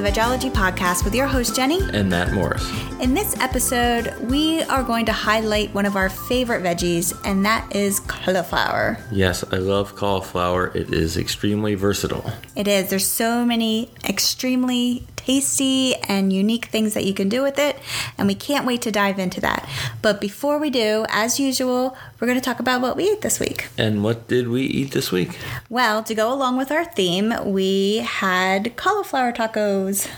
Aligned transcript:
the 0.00 0.10
Vegology 0.10 0.50
Podcast 0.50 1.04
with 1.04 1.14
your 1.14 1.26
host, 1.26 1.54
Jenny. 1.54 1.78
And 1.92 2.08
Matt 2.08 2.32
Morris. 2.32 2.66
In 3.00 3.12
this 3.12 3.38
episode, 3.38 4.14
we 4.30 4.62
are 4.62 4.82
going 4.82 5.04
to 5.06 5.12
highlight 5.12 5.74
one 5.74 5.84
of 5.84 5.94
our 5.94 6.08
favorite 6.08 6.62
veggies, 6.62 7.14
and 7.26 7.44
that 7.44 7.74
is 7.76 8.00
cauliflower. 8.00 8.96
Yes, 9.10 9.44
I 9.52 9.56
love 9.56 9.96
cauliflower. 9.96 10.68
It 10.74 10.94
is 10.94 11.18
extremely 11.18 11.74
versatile. 11.74 12.32
It 12.56 12.66
is. 12.66 12.88
There's 12.88 13.06
so 13.06 13.44
many 13.44 13.90
extremely 14.08 15.06
tasty 15.16 15.94
and 16.10 16.32
unique 16.32 16.66
things 16.66 16.92
that 16.94 17.04
you 17.04 17.14
can 17.14 17.28
do 17.28 17.40
with 17.40 17.56
it, 17.56 17.78
and 18.18 18.26
we 18.26 18.34
can't 18.34 18.66
wait 18.66 18.82
to 18.82 18.90
dive 18.90 19.20
into 19.20 19.40
that. 19.40 19.66
But 20.02 20.20
before 20.20 20.58
we 20.58 20.68
do, 20.68 21.06
as 21.08 21.38
usual, 21.38 21.96
we're 22.18 22.26
going 22.26 22.38
to 22.38 22.44
talk 22.44 22.58
about 22.58 22.80
what 22.80 22.96
we 22.96 23.08
ate 23.08 23.20
this 23.20 23.38
week. 23.38 23.68
And 23.78 24.02
what 24.02 24.26
did 24.26 24.48
we 24.48 24.62
eat 24.62 24.90
this 24.90 25.12
week? 25.12 25.38
Well, 25.68 26.02
to 26.02 26.14
go 26.14 26.32
along 26.32 26.56
with 26.56 26.72
our 26.72 26.84
theme, 26.84 27.32
we 27.44 27.98
had 27.98 28.76
cauliflower 28.76 29.32
tacos. 29.32 30.10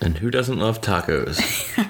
And 0.00 0.16
who 0.16 0.30
doesn't 0.30 0.58
love 0.58 0.80
tacos? 0.80 1.38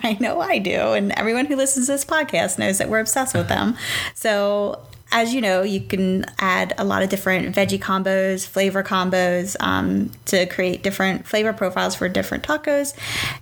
I 0.02 0.18
know 0.20 0.40
I 0.40 0.58
do, 0.58 0.92
and 0.92 1.12
everyone 1.12 1.46
who 1.46 1.54
listens 1.54 1.86
to 1.86 1.92
this 1.92 2.04
podcast 2.04 2.58
knows 2.58 2.78
that 2.78 2.88
we're 2.88 2.98
obsessed 2.98 3.34
with 3.34 3.46
them. 3.46 3.76
So 4.14 4.84
as 5.14 5.32
you 5.32 5.40
know, 5.40 5.62
you 5.62 5.80
can 5.80 6.26
add 6.40 6.74
a 6.76 6.84
lot 6.84 7.04
of 7.04 7.08
different 7.08 7.54
veggie 7.54 7.78
combos, 7.78 8.44
flavor 8.44 8.82
combos 8.82 9.54
um, 9.60 10.10
to 10.24 10.44
create 10.46 10.82
different 10.82 11.24
flavor 11.24 11.52
profiles 11.52 11.94
for 11.94 12.08
different 12.08 12.42
tacos, 12.42 12.92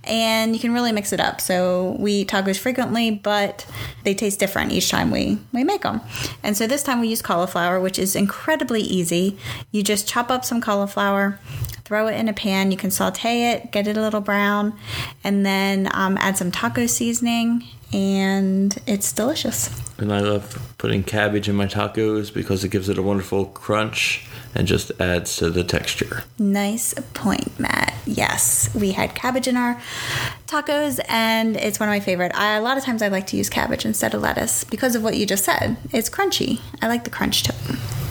and 0.03 0.53
you 0.53 0.61
can 0.61 0.71
really 0.71 0.91
mix 0.91 1.11
it 1.11 1.19
up. 1.19 1.41
So 1.41 1.95
we 1.97 2.11
eat 2.11 2.29
tacos 2.29 2.59
frequently, 2.59 3.09
but 3.09 3.65
they 4.03 4.13
taste 4.13 4.39
different 4.39 4.71
each 4.71 4.91
time 4.91 5.09
we 5.09 5.39
we 5.51 5.63
make 5.63 5.81
them. 5.81 5.99
And 6.43 6.55
so 6.55 6.67
this 6.67 6.83
time 6.83 7.01
we 7.01 7.07
use 7.07 7.23
cauliflower, 7.23 7.79
which 7.79 7.97
is 7.97 8.15
incredibly 8.15 8.81
easy. 8.81 9.35
You 9.71 9.81
just 9.81 10.07
chop 10.07 10.29
up 10.29 10.45
some 10.45 10.61
cauliflower, 10.61 11.39
throw 11.85 12.05
it 12.05 12.13
in 12.13 12.29
a 12.29 12.33
pan. 12.33 12.69
You 12.69 12.77
can 12.77 12.91
saute 12.91 13.51
it, 13.51 13.71
get 13.71 13.87
it 13.87 13.97
a 13.97 14.01
little 14.01 14.21
brown, 14.21 14.77
and 15.23 15.43
then 15.43 15.89
um, 15.91 16.17
add 16.19 16.37
some 16.37 16.51
taco 16.51 16.85
seasoning, 16.85 17.63
and 17.93 18.75
it's 18.87 19.11
delicious. 19.13 19.69
And 19.97 20.11
I 20.11 20.19
love 20.19 20.73
putting 20.77 21.03
cabbage 21.03 21.47
in 21.47 21.55
my 21.55 21.67
tacos 21.67 22.33
because 22.33 22.63
it 22.63 22.69
gives 22.69 22.89
it 22.89 22.97
a 22.97 23.03
wonderful 23.03 23.45
crunch 23.45 24.25
and 24.55 24.67
just 24.67 24.91
adds 24.99 25.37
to 25.37 25.49
the 25.49 25.63
texture. 25.63 26.23
Nice 26.37 26.93
point, 27.13 27.59
Matt. 27.59 27.93
Yes, 28.05 28.73
we 28.75 28.91
had 28.91 29.15
cabbage 29.15 29.47
in 29.47 29.55
our 29.55 29.81
tacos, 30.47 30.99
and 31.07 31.55
it's 31.55 31.79
one 31.79 31.89
of 31.89 31.93
my 31.93 31.99
favorite. 31.99 32.33
I, 32.35 32.55
a 32.55 32.61
lot 32.61 32.77
of 32.77 32.83
times 32.83 33.01
I 33.01 33.07
like 33.07 33.27
to 33.27 33.37
use 33.37 33.49
cabbage 33.49 33.85
instead 33.85 34.13
of 34.13 34.21
lettuce 34.21 34.63
because 34.63 34.95
of 34.95 35.03
what 35.03 35.15
you 35.15 35.25
just 35.25 35.45
said. 35.45 35.77
It's 35.91 36.09
crunchy. 36.09 36.59
I 36.81 36.87
like 36.87 37.03
the 37.03 37.09
crunch 37.09 37.43
to 37.43 37.53
it. 37.53 38.02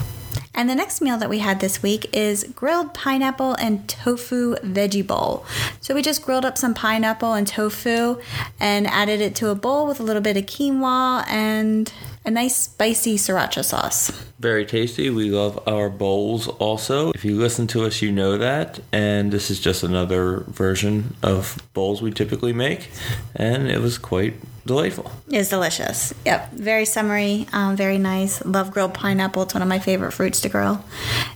And 0.54 0.68
the 0.68 0.74
next 0.74 1.00
meal 1.00 1.16
that 1.18 1.30
we 1.30 1.38
had 1.38 1.60
this 1.60 1.82
week 1.82 2.14
is 2.14 2.44
grilled 2.54 2.92
pineapple 2.92 3.54
and 3.54 3.88
tofu 3.88 4.56
veggie 4.56 5.06
bowl. 5.06 5.46
So 5.80 5.94
we 5.94 6.02
just 6.02 6.22
grilled 6.22 6.44
up 6.44 6.58
some 6.58 6.74
pineapple 6.74 7.32
and 7.32 7.46
tofu 7.46 8.20
and 8.60 8.86
added 8.86 9.20
it 9.20 9.34
to 9.36 9.48
a 9.48 9.54
bowl 9.54 9.86
with 9.86 9.98
a 9.98 10.02
little 10.02 10.22
bit 10.22 10.36
of 10.36 10.44
quinoa 10.44 11.26
and 11.26 11.92
a 12.24 12.30
nice 12.30 12.56
spicy 12.56 13.16
sriracha 13.16 13.64
sauce. 13.64 14.10
Very 14.38 14.64
tasty. 14.64 15.10
We 15.10 15.30
love 15.30 15.62
our 15.66 15.90
bowls 15.90 16.48
also. 16.48 17.10
If 17.12 17.24
you 17.24 17.36
listen 17.36 17.66
to 17.68 17.84
us, 17.84 18.02
you 18.02 18.12
know 18.12 18.38
that. 18.38 18.80
And 18.92 19.32
this 19.32 19.50
is 19.50 19.60
just 19.60 19.82
another 19.82 20.40
version 20.48 21.16
of 21.22 21.56
bowls 21.74 22.02
we 22.02 22.12
typically 22.12 22.52
make. 22.52 22.90
And 23.34 23.68
it 23.68 23.80
was 23.80 23.98
quite 23.98 24.34
delightful. 24.66 25.10
It's 25.28 25.48
delicious. 25.48 26.14
Yep. 26.24 26.52
Very 26.52 26.84
summery, 26.84 27.46
um, 27.52 27.76
very 27.76 27.98
nice. 27.98 28.44
Love 28.44 28.70
grilled 28.72 28.94
pineapple. 28.94 29.42
It's 29.42 29.54
one 29.54 29.62
of 29.62 29.68
my 29.68 29.78
favorite 29.78 30.12
fruits 30.12 30.40
to 30.42 30.48
grill. 30.48 30.84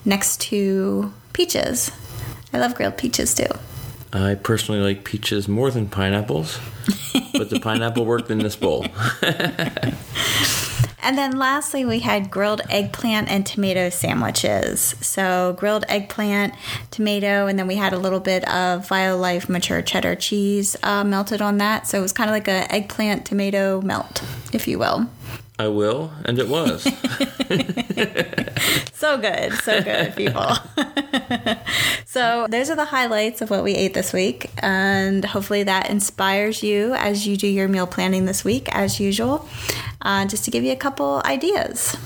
Next 0.05 0.41
to 0.43 1.13
peaches. 1.33 1.91
I 2.53 2.59
love 2.59 2.75
grilled 2.75 2.97
peaches 2.97 3.35
too. 3.35 3.49
I 4.25 4.35
personally 4.35 4.81
like 4.81 5.05
peaches 5.05 5.49
more 5.49 5.71
than 5.71 5.89
pineapples, 5.89 6.59
but 7.33 7.51
the 7.51 7.61
pineapple 7.61 8.05
worked 8.05 8.31
in 8.31 8.39
this 8.39 8.57
bowl. 8.57 8.87
And 11.07 11.17
then 11.17 11.39
lastly, 11.39 11.85
we 11.85 12.01
had 12.01 12.33
grilled 12.33 12.63
eggplant 12.69 13.31
and 13.31 13.47
tomato 13.47 13.91
sandwiches. 13.91 14.97
So, 15.01 15.55
grilled 15.57 15.85
eggplant, 15.89 16.53
tomato, 16.91 17.47
and 17.47 17.57
then 17.57 17.69
we 17.69 17.77
had 17.77 17.93
a 17.93 17.99
little 17.99 18.19
bit 18.19 18.43
of 18.49 18.89
Violife 18.89 19.49
mature 19.49 19.83
cheddar 19.83 20.17
cheese 20.17 20.75
uh, 20.83 21.05
melted 21.05 21.41
on 21.41 21.59
that. 21.59 21.87
So, 21.87 21.99
it 21.99 22.03
was 22.03 22.13
kind 22.13 22.29
of 22.29 22.35
like 22.35 22.49
a 22.49 22.73
eggplant 22.75 23.25
tomato 23.25 23.81
melt, 23.83 24.25
if 24.53 24.67
you 24.67 24.81
will. 24.81 25.09
I 25.59 25.69
will, 25.69 26.13
and 26.25 26.39
it 26.39 26.49
was. 26.49 26.83
so 28.93 29.17
good, 29.19 29.53
so 29.55 29.83
good, 29.83 30.15
people. 30.15 30.53
so, 32.05 32.47
those 32.49 32.69
are 32.69 32.77
the 32.77 32.85
highlights 32.85 33.41
of 33.41 33.49
what 33.49 33.65
we 33.65 33.75
ate 33.75 33.95
this 33.95 34.13
week, 34.13 34.51
and 34.59 35.25
hopefully 35.25 35.63
that 35.63 35.89
inspires 35.89 36.63
you 36.63 36.95
as 36.95 37.27
you 37.27 37.37
do 37.37 37.47
your 37.47 37.69
meal 37.69 37.87
planning 37.87 38.27
this 38.27 38.45
week, 38.45 38.69
as 38.75 39.01
usual, 39.01 39.49
uh, 40.03 40.27
just 40.27 40.45
to 40.45 40.51
give 40.51 40.63
you 40.63 40.73
a 40.73 40.77
couple 40.77 41.23
ideas 41.25 41.97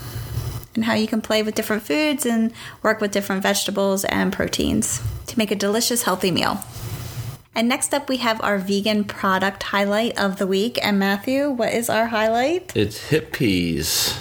and 0.75 0.85
how 0.85 0.95
you 0.95 1.09
can 1.09 1.21
play 1.21 1.43
with 1.43 1.55
different 1.55 1.83
foods 1.83 2.25
and 2.25 2.53
work 2.83 3.01
with 3.01 3.11
different 3.11 3.43
vegetables 3.43 4.05
and 4.05 4.33
proteins 4.33 5.03
to 5.27 5.37
make 5.37 5.51
a 5.51 5.57
delicious, 5.57 6.05
healthy 6.05 6.31
meal. 6.31 6.61
And 7.61 7.69
next 7.69 7.93
up, 7.93 8.09
we 8.09 8.17
have 8.17 8.43
our 8.43 8.57
vegan 8.57 9.05
product 9.05 9.65
highlight 9.65 10.19
of 10.19 10.39
the 10.39 10.47
week. 10.47 10.79
And 10.83 10.99
Matthew, 10.99 11.51
what 11.51 11.75
is 11.75 11.91
our 11.91 12.07
highlight? 12.07 12.75
It's 12.75 13.11
Hippeas. 13.11 14.19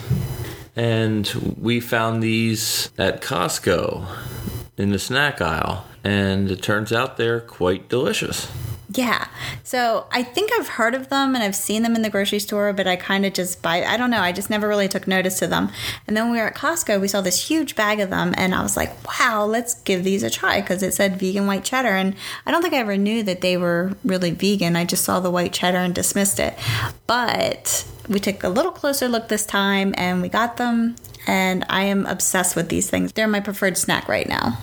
And 0.75 1.55
we 1.57 1.79
found 1.79 2.21
these 2.21 2.91
at 2.97 3.21
Costco 3.21 4.05
in 4.75 4.89
the 4.89 4.99
snack 4.99 5.39
aisle. 5.39 5.85
And 6.03 6.51
it 6.51 6.61
turns 6.61 6.91
out 6.91 7.15
they're 7.15 7.39
quite 7.39 7.87
delicious. 7.87 8.51
Yeah. 8.91 9.27
So 9.63 10.07
I 10.11 10.23
think 10.23 10.51
I've 10.53 10.67
heard 10.67 10.95
of 10.95 11.09
them 11.09 11.35
and 11.35 11.43
I've 11.43 11.55
seen 11.55 11.83
them 11.83 11.95
in 11.95 12.01
the 12.01 12.09
grocery 12.09 12.39
store, 12.39 12.73
but 12.73 12.87
I 12.87 12.95
kind 12.95 13.23
of 13.23 13.33
just 13.33 13.61
buy, 13.61 13.83
I 13.83 13.97
don't 13.97 14.09
know, 14.09 14.21
I 14.21 14.31
just 14.31 14.49
never 14.49 14.67
really 14.67 14.87
took 14.87 15.07
notice 15.07 15.37
to 15.39 15.47
them. 15.47 15.69
And 16.07 16.17
then 16.17 16.31
we 16.31 16.39
were 16.39 16.47
at 16.47 16.55
Costco, 16.55 16.99
we 16.99 17.07
saw 17.07 17.21
this 17.21 17.49
huge 17.49 17.75
bag 17.75 17.99
of 17.99 18.09
them 18.09 18.33
and 18.35 18.55
I 18.55 18.63
was 18.63 18.75
like, 18.75 18.91
wow, 19.07 19.45
let's 19.45 19.75
give 19.81 20.03
these 20.03 20.23
a 20.23 20.29
try 20.29 20.59
because 20.61 20.81
it 20.81 20.95
said 20.95 21.19
vegan 21.19 21.45
white 21.45 21.63
cheddar. 21.63 21.89
And 21.89 22.15
I 22.47 22.51
don't 22.51 22.63
think 22.63 22.73
I 22.73 22.77
ever 22.77 22.97
knew 22.97 23.21
that 23.23 23.41
they 23.41 23.57
were 23.57 23.93
really 24.03 24.31
vegan. 24.31 24.75
I 24.75 24.85
just 24.85 25.03
saw 25.03 25.19
the 25.19 25.29
white 25.29 25.53
cheddar 25.53 25.77
and 25.77 25.93
dismissed 25.93 26.39
it. 26.39 26.57
But 27.05 27.87
we 28.07 28.19
took 28.19 28.43
a 28.43 28.49
little 28.49 28.71
closer 28.71 29.07
look 29.07 29.27
this 29.27 29.45
time 29.45 29.93
and 29.97 30.19
we 30.19 30.29
got 30.29 30.57
them. 30.57 30.95
And 31.27 31.63
I 31.69 31.83
am 31.83 32.07
obsessed 32.07 32.55
with 32.55 32.69
these 32.69 32.89
things. 32.89 33.11
They're 33.11 33.27
my 33.27 33.39
preferred 33.39 33.77
snack 33.77 34.07
right 34.07 34.27
now. 34.27 34.57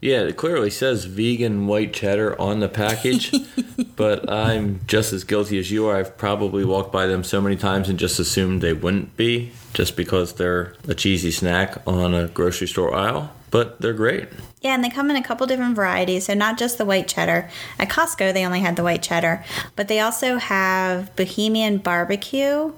Yeah, 0.00 0.20
it 0.20 0.36
clearly 0.36 0.70
says 0.70 1.06
vegan 1.06 1.66
white 1.66 1.92
cheddar 1.92 2.40
on 2.40 2.60
the 2.60 2.68
package, 2.68 3.34
but 3.96 4.30
I'm 4.30 4.80
just 4.86 5.12
as 5.12 5.24
guilty 5.24 5.58
as 5.58 5.72
you 5.72 5.86
are. 5.86 5.96
I've 5.96 6.16
probably 6.16 6.64
walked 6.64 6.92
by 6.92 7.06
them 7.06 7.24
so 7.24 7.40
many 7.40 7.56
times 7.56 7.88
and 7.88 7.98
just 7.98 8.20
assumed 8.20 8.62
they 8.62 8.72
wouldn't 8.72 9.16
be 9.16 9.50
just 9.74 9.96
because 9.96 10.34
they're 10.34 10.74
a 10.86 10.94
cheesy 10.94 11.32
snack 11.32 11.82
on 11.86 12.14
a 12.14 12.28
grocery 12.28 12.68
store 12.68 12.94
aisle, 12.94 13.32
but 13.50 13.80
they're 13.80 13.92
great. 13.92 14.28
Yeah, 14.60 14.74
and 14.74 14.82
they 14.82 14.90
come 14.90 15.08
in 15.08 15.16
a 15.16 15.22
couple 15.22 15.46
different 15.46 15.76
varieties. 15.76 16.26
So, 16.26 16.34
not 16.34 16.58
just 16.58 16.78
the 16.78 16.84
white 16.84 17.06
cheddar. 17.06 17.48
At 17.78 17.88
Costco, 17.88 18.34
they 18.34 18.44
only 18.44 18.60
had 18.60 18.74
the 18.74 18.82
white 18.82 19.02
cheddar, 19.02 19.44
but 19.76 19.86
they 19.86 20.00
also 20.00 20.36
have 20.38 21.14
Bohemian 21.14 21.78
Barbecue, 21.78 22.72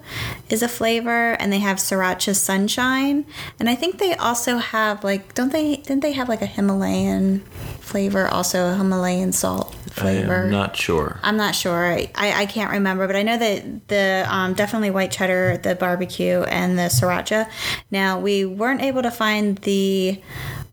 is 0.49 0.61
a 0.61 0.67
flavor, 0.67 1.31
and 1.33 1.51
they 1.51 1.59
have 1.59 1.77
Sriracha 1.77 2.35
Sunshine. 2.35 3.25
And 3.59 3.67
I 3.67 3.75
think 3.75 3.97
they 3.97 4.13
also 4.13 4.57
have, 4.57 5.03
like, 5.03 5.33
don't 5.33 5.51
they, 5.51 5.77
didn't 5.77 6.01
they 6.01 6.11
have 6.11 6.29
like 6.29 6.43
a 6.43 6.45
Himalayan 6.45 7.39
flavor, 7.79 8.27
also 8.27 8.71
a 8.71 8.75
Himalayan 8.75 9.31
salt 9.31 9.73
flavor? 9.89 10.43
I'm 10.43 10.51
not 10.51 10.75
sure. 10.75 11.19
I'm 11.23 11.37
not 11.37 11.55
sure. 11.55 11.83
I, 11.83 12.09
I 12.15 12.45
can't 12.45 12.71
remember, 12.71 13.07
but 13.07 13.15
I 13.15 13.23
know 13.23 13.37
that 13.37 13.87
the 13.87 14.25
um, 14.29 14.53
definitely 14.53 14.91
white 14.91 15.11
cheddar, 15.11 15.57
the 15.57 15.73
barbecue, 15.73 16.41
and 16.43 16.77
the 16.77 16.83
Sriracha. 16.83 17.49
Now, 17.89 18.19
we 18.19 18.45
weren't 18.45 18.81
able 18.81 19.01
to 19.01 19.11
find 19.11 19.57
the 19.59 20.21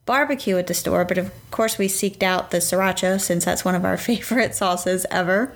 barbecue 0.08 0.56
at 0.56 0.66
the 0.66 0.75
store, 0.75 1.05
but 1.05 1.19
of 1.19 1.31
course 1.50 1.76
we 1.76 1.87
seeked 1.87 2.22
out 2.22 2.50
the 2.50 2.56
sriracha 2.56 3.20
since 3.20 3.44
that's 3.44 3.62
one 3.62 3.75
of 3.75 3.84
our 3.84 3.96
favorite 4.08 4.55
sauces 4.55 5.05
ever. 5.10 5.55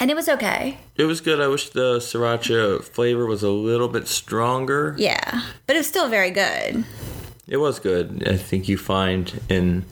And 0.00 0.10
it 0.10 0.14
was 0.14 0.26
okay. 0.30 0.78
It 0.96 1.04
was 1.04 1.20
good. 1.20 1.38
I 1.38 1.48
wish 1.48 1.68
the 1.68 1.98
sriracha 1.98 2.82
flavor 2.82 3.26
was 3.26 3.42
a 3.42 3.50
little 3.50 3.88
bit 3.88 4.08
stronger. 4.08 4.94
Yeah, 4.98 5.42
but 5.66 5.76
it 5.76 5.80
was 5.80 5.86
still 5.86 6.08
very 6.08 6.30
good. 6.30 6.84
It 7.46 7.58
was 7.58 7.78
good. 7.78 8.26
I 8.26 8.38
think 8.38 8.68
you 8.68 8.78
find 8.78 9.38
in 9.50 9.84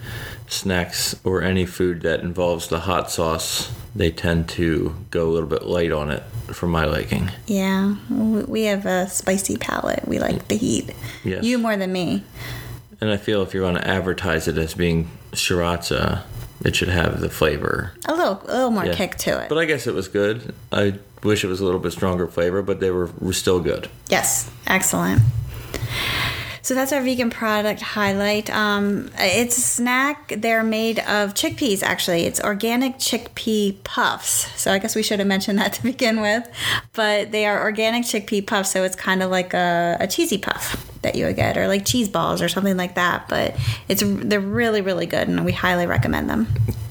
snacks 0.46 1.14
or 1.24 1.42
any 1.42 1.66
food 1.66 2.00
that 2.02 2.20
involves 2.20 2.68
the 2.68 2.80
hot 2.80 3.10
sauce, 3.10 3.70
they 3.94 4.10
tend 4.10 4.48
to 4.50 4.96
go 5.10 5.28
a 5.28 5.32
little 5.32 5.48
bit 5.48 5.64
light 5.64 5.92
on 5.92 6.10
it 6.10 6.22
for 6.54 6.66
my 6.66 6.86
liking. 6.86 7.30
Yeah, 7.46 7.96
we 8.08 8.62
have 8.62 8.86
a 8.86 9.06
spicy 9.08 9.58
palate. 9.58 10.08
We 10.08 10.18
like 10.18 10.48
the 10.48 10.56
heat. 10.56 10.94
Yes. 11.24 11.44
You 11.44 11.58
more 11.58 11.76
than 11.76 11.92
me. 11.92 12.22
And 13.00 13.10
I 13.10 13.16
feel 13.16 13.42
if 13.42 13.54
you're 13.54 13.62
going 13.62 13.76
to 13.80 13.86
advertise 13.88 14.48
it 14.48 14.58
as 14.58 14.74
being 14.74 15.08
sriracha, 15.32 16.22
it 16.64 16.74
should 16.74 16.88
have 16.88 17.20
the 17.20 17.30
flavor. 17.30 17.92
A 18.06 18.14
little, 18.14 18.42
a 18.44 18.52
little 18.52 18.70
more 18.70 18.86
Yeah. 18.86 18.94
kick 18.94 19.16
to 19.18 19.40
it. 19.42 19.48
But 19.48 19.58
I 19.58 19.64
guess 19.64 19.86
it 19.86 19.94
was 19.94 20.08
good. 20.08 20.54
I 20.72 20.94
wish 21.22 21.44
it 21.44 21.46
was 21.48 21.60
a 21.60 21.64
little 21.64 21.80
bit 21.80 21.92
stronger 21.92 22.26
flavor, 22.26 22.62
but 22.62 22.80
they 22.80 22.90
were, 22.90 23.10
were 23.20 23.32
still 23.32 23.60
good. 23.60 23.88
Yes, 24.08 24.50
excellent. 24.66 25.22
So 26.68 26.74
that's 26.74 26.92
our 26.92 27.00
vegan 27.00 27.30
product 27.30 27.80
highlight. 27.80 28.50
Um, 28.50 29.10
it's 29.16 29.56
a 29.56 29.62
snack. 29.62 30.34
They're 30.36 30.62
made 30.62 30.98
of 30.98 31.32
chickpeas, 31.32 31.82
actually. 31.82 32.24
It's 32.24 32.42
organic 32.42 32.98
chickpea 32.98 33.82
puffs. 33.84 34.52
So 34.60 34.70
I 34.70 34.78
guess 34.78 34.94
we 34.94 35.02
should 35.02 35.18
have 35.18 35.26
mentioned 35.26 35.58
that 35.60 35.72
to 35.78 35.82
begin 35.82 36.20
with. 36.20 36.46
But 36.92 37.32
they 37.32 37.46
are 37.46 37.62
organic 37.62 38.04
chickpea 38.04 38.46
puffs, 38.46 38.70
so 38.70 38.84
it's 38.84 38.96
kind 38.96 39.22
of 39.22 39.30
like 39.30 39.54
a, 39.54 39.96
a 39.98 40.06
cheesy 40.06 40.36
puff 40.36 40.86
that 41.00 41.14
you 41.14 41.24
would 41.24 41.36
get, 41.36 41.56
or 41.56 41.68
like 41.68 41.86
cheese 41.86 42.10
balls 42.10 42.42
or 42.42 42.50
something 42.50 42.76
like 42.76 42.96
that. 42.96 43.30
But 43.30 43.56
it's 43.88 44.02
they're 44.04 44.38
really, 44.38 44.82
really 44.82 45.06
good, 45.06 45.26
and 45.26 45.46
we 45.46 45.52
highly 45.52 45.86
recommend 45.86 46.28
them. 46.28 46.48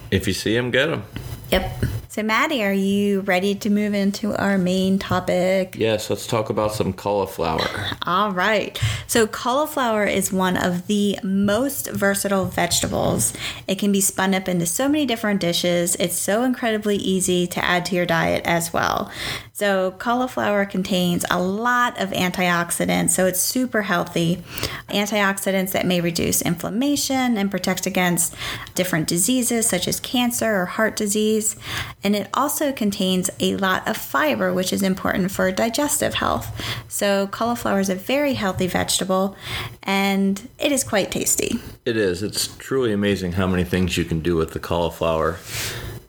If 0.10 0.28
you 0.28 0.34
see 0.34 0.56
them, 0.56 0.72
get 0.72 0.88
them. 0.88 1.04
Yep. 1.52 1.84
So, 2.18 2.24
Maddie, 2.24 2.64
are 2.64 2.74
you 2.74 3.20
ready 3.20 3.54
to 3.54 3.70
move 3.70 3.94
into 3.94 4.36
our 4.36 4.58
main 4.58 4.98
topic? 4.98 5.76
Yes, 5.78 6.10
let's 6.10 6.26
talk 6.26 6.50
about 6.50 6.74
some 6.74 6.92
cauliflower. 6.92 7.62
All 8.08 8.32
right. 8.32 8.76
So, 9.06 9.28
cauliflower 9.28 10.04
is 10.04 10.34
one 10.34 10.58
of 10.58 10.88
the 10.88 11.20
most 11.22 11.92
versatile 11.92 12.46
vegetables. 12.46 13.34
It 13.68 13.78
can 13.78 13.92
be 13.92 14.02
spun 14.02 14.34
up 14.34 14.48
into 14.50 14.66
so 14.66 14.90
many 14.90 15.06
different 15.06 15.42
dishes. 15.42 15.96
It's 15.98 16.18
so 16.18 16.42
incredibly 16.42 16.96
easy 16.96 17.46
to 17.46 17.64
add 17.64 17.86
to 17.86 17.96
your 17.96 18.08
diet 18.08 18.42
as 18.46 18.74
well. 18.74 19.12
So, 19.58 19.90
cauliflower 19.98 20.68
contains 20.68 21.26
a 21.32 21.42
lot 21.42 22.00
of 22.00 22.12
antioxidants, 22.12 23.10
so 23.10 23.26
it's 23.26 23.40
super 23.40 23.82
healthy. 23.82 24.44
Antioxidants 24.90 25.72
that 25.72 25.84
may 25.84 26.00
reduce 26.00 26.44
inflammation 26.44 27.40
and 27.40 27.50
protect 27.50 27.88
against 27.88 28.36
different 28.76 29.08
diseases 29.08 29.66
such 29.66 29.88
as 29.88 30.00
cancer 30.00 30.62
or 30.62 30.68
heart 30.68 30.96
disease. 30.96 31.56
And 32.04 32.16
it 32.16 32.30
also 32.36 32.72
contains 32.72 33.32
a 33.40 33.58
lot 33.58 33.88
of 33.88 33.98
fiber, 33.98 34.54
which 34.54 34.72
is 34.72 34.84
important 34.84 35.32
for 35.32 35.52
digestive 35.52 36.14
health. 36.14 36.52
So, 36.88 37.26
cauliflower 37.26 37.80
is 37.80 37.90
a 37.90 37.96
very 37.96 38.36
healthy 38.36 38.68
vegetable 38.68 39.36
and 39.82 40.48
it 40.60 40.72
is 40.72 40.84
quite 40.84 41.10
tasty. 41.10 41.60
It 41.84 41.98
is. 41.98 42.22
It's 42.22 42.56
truly 42.58 42.94
amazing 42.94 43.32
how 43.32 43.48
many 43.48 43.64
things 43.64 43.98
you 43.98 44.06
can 44.06 44.20
do 44.20 44.36
with 44.36 44.52
the 44.52 44.60
cauliflower 44.60 45.40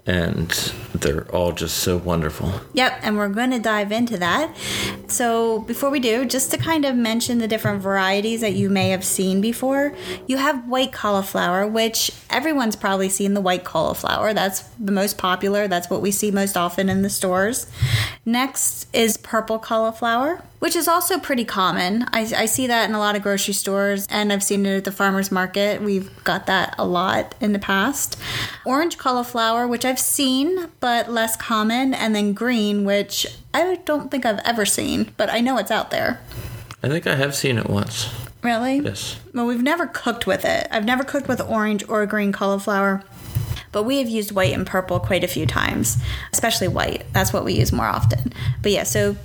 and 0.09 0.73
they're 0.95 1.31
all 1.35 1.53
just 1.53 1.77
so 1.77 1.99
wonderful. 1.99 2.51
Yep, 2.73 3.01
and 3.03 3.19
we're 3.19 3.29
going 3.29 3.51
to 3.51 3.59
dive 3.59 3.93
into 3.93 4.17
that. 4.17 4.57
So, 5.07 5.61
before 5.61 5.91
we 5.91 6.01
do, 6.01 6.25
just 6.25 6.51
to 6.53 6.57
kind 6.57 6.87
of 6.87 6.97
mention 6.97 7.39
the 7.39 7.47
different 7.47 7.83
varieties 7.83 8.41
that 8.41 8.55
you 8.55 8.71
may 8.71 8.89
have 8.89 9.05
seen 9.05 9.43
before, 9.43 9.95
you 10.27 10.39
have 10.39 10.67
white 10.67 10.93
cauliflower, 10.93 11.67
which 11.67 12.11
everyone's 12.31 12.75
probably 12.75 13.11
seen 13.11 13.35
the 13.35 13.43
white 13.43 13.65
cauliflower. 13.65 14.33
That's 14.33 14.63
the 14.79 14.93
most 14.93 15.19
popular, 15.19 15.69
that's 15.69 15.91
what 15.91 16.01
we 16.01 16.11
see 16.11 16.31
most 16.31 16.57
often 16.57 16.89
in 16.89 17.03
the 17.03 17.11
stores. 17.11 17.71
Next 18.25 18.89
is 18.95 19.19
purple 19.19 19.59
cauliflower, 19.59 20.43
which 20.59 20.75
is 20.75 20.89
also 20.89 21.19
pretty 21.19 21.45
common. 21.45 22.05
I, 22.13 22.21
I, 22.37 22.47
see 22.47 22.67
that 22.67 22.89
in 22.89 22.95
a 22.95 22.99
lot 22.99 23.17
of 23.17 23.23
grocery 23.23 23.55
stores, 23.55 24.07
and 24.11 24.33
I've 24.33 24.43
seen 24.43 24.67
it 24.67 24.77
at 24.77 24.85
the 24.85 24.93
farmer's 24.93 25.31
market. 25.31 25.83
We've 25.83 26.11
got 26.25 26.47
that 26.47 26.75
a 26.79 26.87
lot 26.87 27.35
in 27.41 27.53
the 27.53 27.59
past. 27.59 28.19
Orange 28.65 28.99
cauliflower, 28.99 29.67
which 29.67 29.85
I've 29.85 30.01
seen, 30.01 30.69
but 30.81 31.11
less 31.11 31.37
common, 31.37 31.95
and 31.95 32.15
then 32.15 32.33
green, 32.33 32.85
which 32.85 33.27
I 33.55 33.77
don't 33.85 34.11
think 34.11 34.27
I've 34.27 34.41
ever 34.45 34.67
seen, 34.67 35.13
but 35.17 35.31
I 35.31 35.41
know 35.41 35.59
it's 35.59 35.71
out 35.71 35.91
there. 35.91 36.21
I 36.83 36.89
think 36.89 37.07
I 37.07 37.17
have 37.17 37.35
seen 37.35 37.59
it 37.59 37.69
once. 37.69 38.09
Really? 38.43 38.79
Yes. 38.79 39.19
Well, 39.35 39.47
we've 39.47 39.63
never 39.63 39.87
cooked 39.87 40.27
with 40.27 40.45
it. 40.45 40.69
I've 40.71 40.85
never 40.85 41.03
cooked 41.03 41.27
with 41.27 41.41
orange 41.41 41.89
or 41.89 42.07
green 42.07 42.33
cauliflower 42.33 43.05
but 43.73 43.83
we 43.83 43.99
have 43.99 44.09
used 44.09 44.33
white 44.33 44.53
and 44.53 44.67
purple 44.67 44.99
quite 44.99 45.25
a 45.25 45.29
few 45.29 45.47
times, 45.47 45.99
especially 46.33 46.69
white. 46.69 47.05
That's 47.13 47.33
what 47.33 47.45
we 47.45 47.55
use 47.55 47.73
more 47.73 47.87
often. 47.87 48.33
But 48.63 48.73
yeah, 48.73 48.85
so 48.85 49.17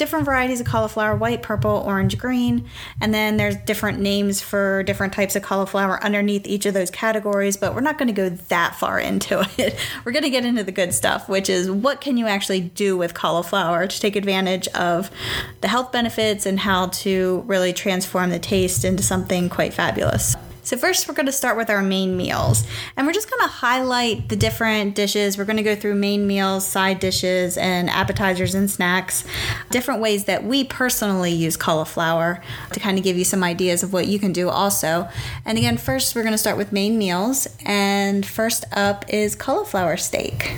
different 0.00 0.24
varieties 0.24 0.60
of 0.60 0.66
cauliflower 0.66 1.14
white, 1.14 1.42
purple, 1.42 1.82
orange, 1.84 2.16
green. 2.16 2.66
And 3.02 3.12
then 3.12 3.36
there's 3.36 3.54
different 3.54 4.00
names 4.00 4.40
for 4.40 4.82
different 4.82 5.12
types 5.12 5.36
of 5.36 5.42
cauliflower 5.42 6.02
underneath 6.02 6.46
each 6.46 6.64
of 6.64 6.72
those 6.72 6.90
categories, 6.90 7.58
but 7.58 7.74
we're 7.74 7.82
not 7.82 7.98
going 7.98 8.08
to 8.08 8.14
go 8.14 8.30
that 8.30 8.74
far 8.76 8.98
into 9.10 9.46
it. 9.58 9.78
We're 10.04 10.12
going 10.12 10.22
to 10.22 10.30
get 10.30 10.46
into 10.46 10.64
the 10.64 10.72
good 10.72 10.94
stuff, 10.94 11.28
which 11.28 11.50
is 11.50 11.70
what 11.70 12.00
can 12.00 12.16
you 12.16 12.26
actually 12.26 12.62
do 12.62 12.96
with 12.96 13.12
cauliflower 13.12 13.86
to 13.86 14.00
take 14.00 14.16
advantage 14.16 14.68
of 14.68 15.10
the 15.60 15.68
health 15.68 15.92
benefits 15.92 16.46
and 16.46 16.58
how 16.58 16.86
to 16.86 17.44
really 17.46 17.74
transform 17.74 18.30
the 18.30 18.38
taste 18.38 18.86
into 18.86 19.02
something 19.02 19.50
quite 19.50 19.74
fabulous. 19.74 20.34
So, 20.70 20.76
first, 20.76 21.08
we're 21.08 21.14
going 21.14 21.26
to 21.26 21.32
start 21.32 21.56
with 21.56 21.68
our 21.68 21.82
main 21.82 22.16
meals. 22.16 22.64
And 22.96 23.04
we're 23.04 23.12
just 23.12 23.28
going 23.28 23.42
to 23.42 23.48
highlight 23.48 24.28
the 24.28 24.36
different 24.36 24.94
dishes. 24.94 25.36
We're 25.36 25.44
going 25.44 25.56
to 25.56 25.64
go 25.64 25.74
through 25.74 25.96
main 25.96 26.28
meals, 26.28 26.64
side 26.64 27.00
dishes, 27.00 27.56
and 27.56 27.90
appetizers 27.90 28.54
and 28.54 28.70
snacks, 28.70 29.24
different 29.72 30.00
ways 30.00 30.26
that 30.26 30.44
we 30.44 30.62
personally 30.62 31.32
use 31.32 31.56
cauliflower 31.56 32.40
to 32.72 32.78
kind 32.78 32.98
of 32.98 33.02
give 33.02 33.18
you 33.18 33.24
some 33.24 33.42
ideas 33.42 33.82
of 33.82 33.92
what 33.92 34.06
you 34.06 34.20
can 34.20 34.32
do 34.32 34.48
also. 34.48 35.08
And 35.44 35.58
again, 35.58 35.76
first, 35.76 36.14
we're 36.14 36.22
going 36.22 36.34
to 36.34 36.38
start 36.38 36.56
with 36.56 36.70
main 36.70 36.96
meals. 36.96 37.48
And 37.64 38.24
first 38.24 38.64
up 38.70 39.04
is 39.12 39.34
cauliflower 39.34 39.96
steak. 39.96 40.52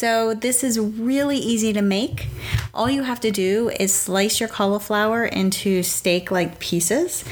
So, 0.00 0.32
this 0.32 0.64
is 0.64 0.80
really 0.80 1.36
easy 1.36 1.74
to 1.74 1.82
make. 1.82 2.28
All 2.72 2.88
you 2.88 3.02
have 3.02 3.20
to 3.20 3.30
do 3.30 3.68
is 3.78 3.92
slice 3.92 4.40
your 4.40 4.48
cauliflower 4.48 5.26
into 5.26 5.82
steak 5.82 6.30
like 6.30 6.58
pieces, 6.58 7.22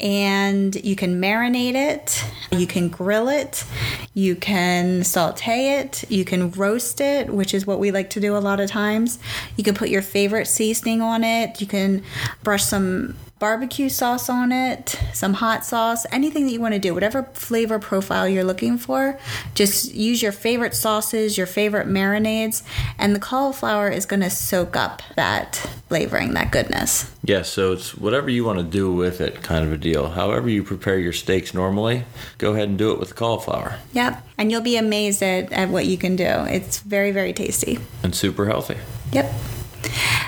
and 0.00 0.74
you 0.74 0.96
can 0.96 1.20
marinate 1.20 1.76
it, 1.76 2.24
you 2.50 2.66
can 2.66 2.88
grill 2.88 3.28
it, 3.28 3.64
you 4.12 4.34
can 4.34 5.04
saute 5.04 5.78
it, 5.78 6.10
you 6.10 6.24
can 6.24 6.50
roast 6.50 7.00
it, 7.00 7.32
which 7.32 7.54
is 7.54 7.64
what 7.64 7.78
we 7.78 7.92
like 7.92 8.10
to 8.10 8.18
do 8.18 8.36
a 8.36 8.38
lot 8.38 8.58
of 8.58 8.68
times. 8.68 9.20
You 9.56 9.62
can 9.62 9.76
put 9.76 9.88
your 9.88 10.02
favorite 10.02 10.48
seasoning 10.48 11.00
on 11.00 11.22
it, 11.22 11.60
you 11.60 11.68
can 11.68 12.02
brush 12.42 12.64
some 12.64 13.14
barbecue 13.38 13.88
sauce 13.88 14.30
on 14.30 14.50
it, 14.50 14.98
some 15.12 15.34
hot 15.34 15.64
sauce, 15.64 16.06
anything 16.10 16.46
that 16.46 16.52
you 16.52 16.60
want 16.60 16.72
to 16.72 16.80
do, 16.80 16.94
whatever 16.94 17.24
flavor 17.34 17.78
profile 17.78 18.26
you're 18.26 18.44
looking 18.44 18.78
for. 18.78 19.18
Just 19.54 19.92
use 19.94 20.22
your 20.22 20.32
favorite 20.32 20.74
sauces, 20.74 21.36
your 21.36 21.46
favorite 21.46 21.86
marinades, 21.86 22.62
and 22.98 23.14
the 23.14 23.20
cauliflower 23.20 23.90
is 23.90 24.06
going 24.06 24.22
to 24.22 24.30
soak 24.30 24.74
up 24.74 25.02
that 25.16 25.56
flavoring, 25.88 26.32
that 26.34 26.50
goodness. 26.50 27.12
Yeah, 27.24 27.42
so 27.42 27.72
it's 27.72 27.94
whatever 27.94 28.30
you 28.30 28.44
want 28.44 28.58
to 28.58 28.64
do 28.64 28.92
with 28.92 29.20
it 29.20 29.42
kind 29.42 29.64
of 29.64 29.72
a 29.72 29.76
deal. 29.76 30.10
However, 30.10 30.48
you 30.48 30.62
prepare 30.62 30.98
your 30.98 31.12
steaks 31.12 31.52
normally, 31.52 32.04
go 32.38 32.54
ahead 32.54 32.68
and 32.68 32.78
do 32.78 32.92
it 32.92 32.98
with 32.98 33.10
the 33.10 33.14
cauliflower. 33.14 33.78
Yep, 33.92 34.26
and 34.38 34.50
you'll 34.50 34.62
be 34.62 34.76
amazed 34.76 35.22
at, 35.22 35.52
at 35.52 35.68
what 35.68 35.84
you 35.84 35.98
can 35.98 36.16
do. 36.16 36.24
It's 36.24 36.80
very, 36.80 37.10
very 37.10 37.34
tasty. 37.34 37.78
And 38.02 38.14
super 38.14 38.46
healthy. 38.46 38.78
Yep. 39.12 39.32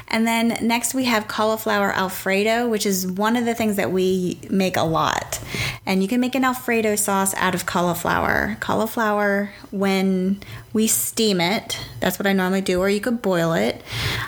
And 0.08 0.26
then 0.26 0.58
next 0.62 0.94
we 0.94 1.04
have 1.04 1.28
cauliflower 1.28 1.92
Alfredo, 1.92 2.68
which 2.68 2.86
is 2.86 3.06
one 3.06 3.36
of 3.36 3.44
the 3.44 3.54
things 3.54 3.76
that 3.76 3.92
we 3.92 4.40
make 4.50 4.76
a 4.76 4.82
lot. 4.82 5.40
And 5.86 6.02
you 6.02 6.08
can 6.08 6.20
make 6.20 6.34
an 6.34 6.44
Alfredo 6.44 6.96
sauce 6.96 7.34
out 7.34 7.54
of 7.54 7.66
cauliflower. 7.66 8.56
Cauliflower, 8.60 9.50
when 9.70 10.40
we 10.72 10.86
steam 10.86 11.40
it, 11.40 11.78
that's 12.00 12.18
what 12.18 12.26
I 12.26 12.32
normally 12.32 12.60
do, 12.60 12.80
or 12.80 12.88
you 12.88 13.00
could 13.00 13.22
boil 13.22 13.52
it, 13.52 13.82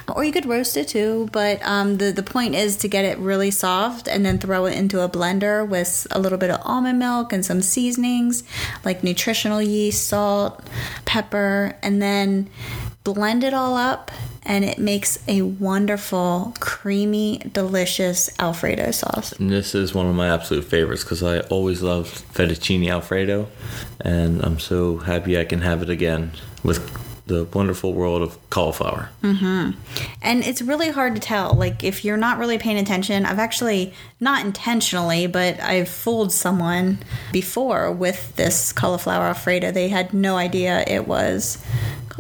or 0.09 0.25
you 0.25 0.33
could 0.33 0.47
roast 0.47 0.77
it 0.77 0.89
too. 0.89 1.29
But 1.33 1.65
um, 1.67 1.99
the, 1.99 2.13
the 2.13 2.23
point 2.23 2.55
is 2.55 2.77
to 2.79 2.89
get 2.89 3.05
it 3.05 3.19
really 3.19 3.51
soft 3.51 4.09
and 4.09 4.25
then 4.25 4.39
throw 4.39 4.67
it 4.67 4.77
into 4.77 5.01
a 5.01 5.09
blender 5.09 5.67
with 5.67 6.07
a 6.11 6.19
little 6.19 6.39
bit 6.39 6.51
of 6.51 6.61
almond 6.65 6.99
milk 6.99 7.33
and 7.33 7.45
some 7.45 7.63
seasonings 7.63 8.43
like 8.85 9.05
nutritional 9.05 9.63
yeast, 9.63 10.09
salt, 10.09 10.63
pepper, 11.05 11.77
and 11.83 12.01
then 12.01 12.49
blend 13.05 13.45
it 13.45 13.55
all 13.55 13.77
up 13.77 14.11
and 14.43 14.65
it 14.65 14.79
makes 14.79 15.23
a 15.29 15.43
wonderful, 15.43 16.55
creamy, 16.61 17.39
delicious 17.53 18.31
Alfredo 18.39 18.91
sauce. 18.91 19.33
And 19.33 19.51
this 19.51 19.75
is 19.75 19.95
one 19.95 20.07
of 20.07 20.15
my 20.15 20.29
absolute 20.29 20.65
favorites 20.65 21.05
because 21.05 21.23
I 21.23 21.41
always 21.41 21.83
loved 21.83 22.11
fettuccine 22.35 22.89
Alfredo, 22.89 23.49
and 24.01 24.43
I'm 24.43 24.59
so 24.59 24.99
happy 24.99 25.39
I 25.39 25.45
can 25.45 25.61
have 25.61 25.83
it 25.83 25.91
again 25.91 26.33
with 26.63 26.91
the 27.27 27.45
wonderful 27.45 27.95
world 27.95 28.23
of 28.23 28.51
cauliflower. 28.51 29.09
Mm-hmm. 29.23 29.79
And 30.21 30.43
it's 30.43 30.61
really 30.61 30.91
hard 30.91 31.15
to 31.15 31.21
tell. 31.21 31.55
Like, 31.55 31.85
if 31.85 32.05
you're 32.05 32.17
not 32.17 32.39
really 32.39 32.59
paying 32.59 32.77
attention, 32.77 33.25
I've 33.25 33.39
actually, 33.39 33.95
not 34.19 34.45
intentionally, 34.45 35.29
but 35.29 35.61
I've 35.61 35.89
fooled 35.89 36.33
someone 36.33 36.99
before 37.31 37.93
with 37.93 38.35
this 38.35 38.73
cauliflower 38.73 39.27
Alfredo. 39.27 39.71
They 39.71 39.89
had 39.89 40.13
no 40.13 40.37
idea 40.37 40.83
it 40.89 41.07
was 41.07 41.65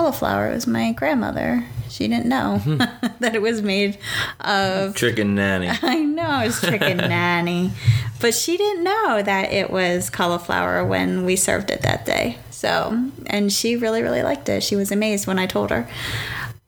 cauliflower. 0.00 0.50
It 0.50 0.54
was 0.54 0.66
my 0.66 0.92
grandmother. 0.92 1.66
She 1.90 2.08
didn't 2.08 2.26
know 2.26 2.60
mm-hmm. 2.64 2.78
that 3.20 3.34
it 3.34 3.42
was 3.42 3.60
made 3.60 3.98
of 4.40 4.96
chicken 4.96 5.34
nanny. 5.34 5.68
I 5.82 6.00
know 6.00 6.40
it's 6.40 6.60
chicken 6.60 6.96
nanny, 6.96 7.72
but 8.18 8.34
she 8.34 8.56
didn't 8.56 8.82
know 8.82 9.22
that 9.22 9.52
it 9.52 9.70
was 9.70 10.08
cauliflower 10.08 10.84
when 10.84 11.26
we 11.26 11.36
served 11.36 11.70
it 11.70 11.82
that 11.82 12.06
day. 12.06 12.38
So, 12.50 13.10
and 13.26 13.52
she 13.52 13.76
really, 13.76 14.02
really 14.02 14.22
liked 14.22 14.48
it. 14.48 14.62
She 14.62 14.76
was 14.76 14.90
amazed 14.90 15.26
when 15.26 15.38
I 15.38 15.46
told 15.46 15.70
her. 15.70 15.88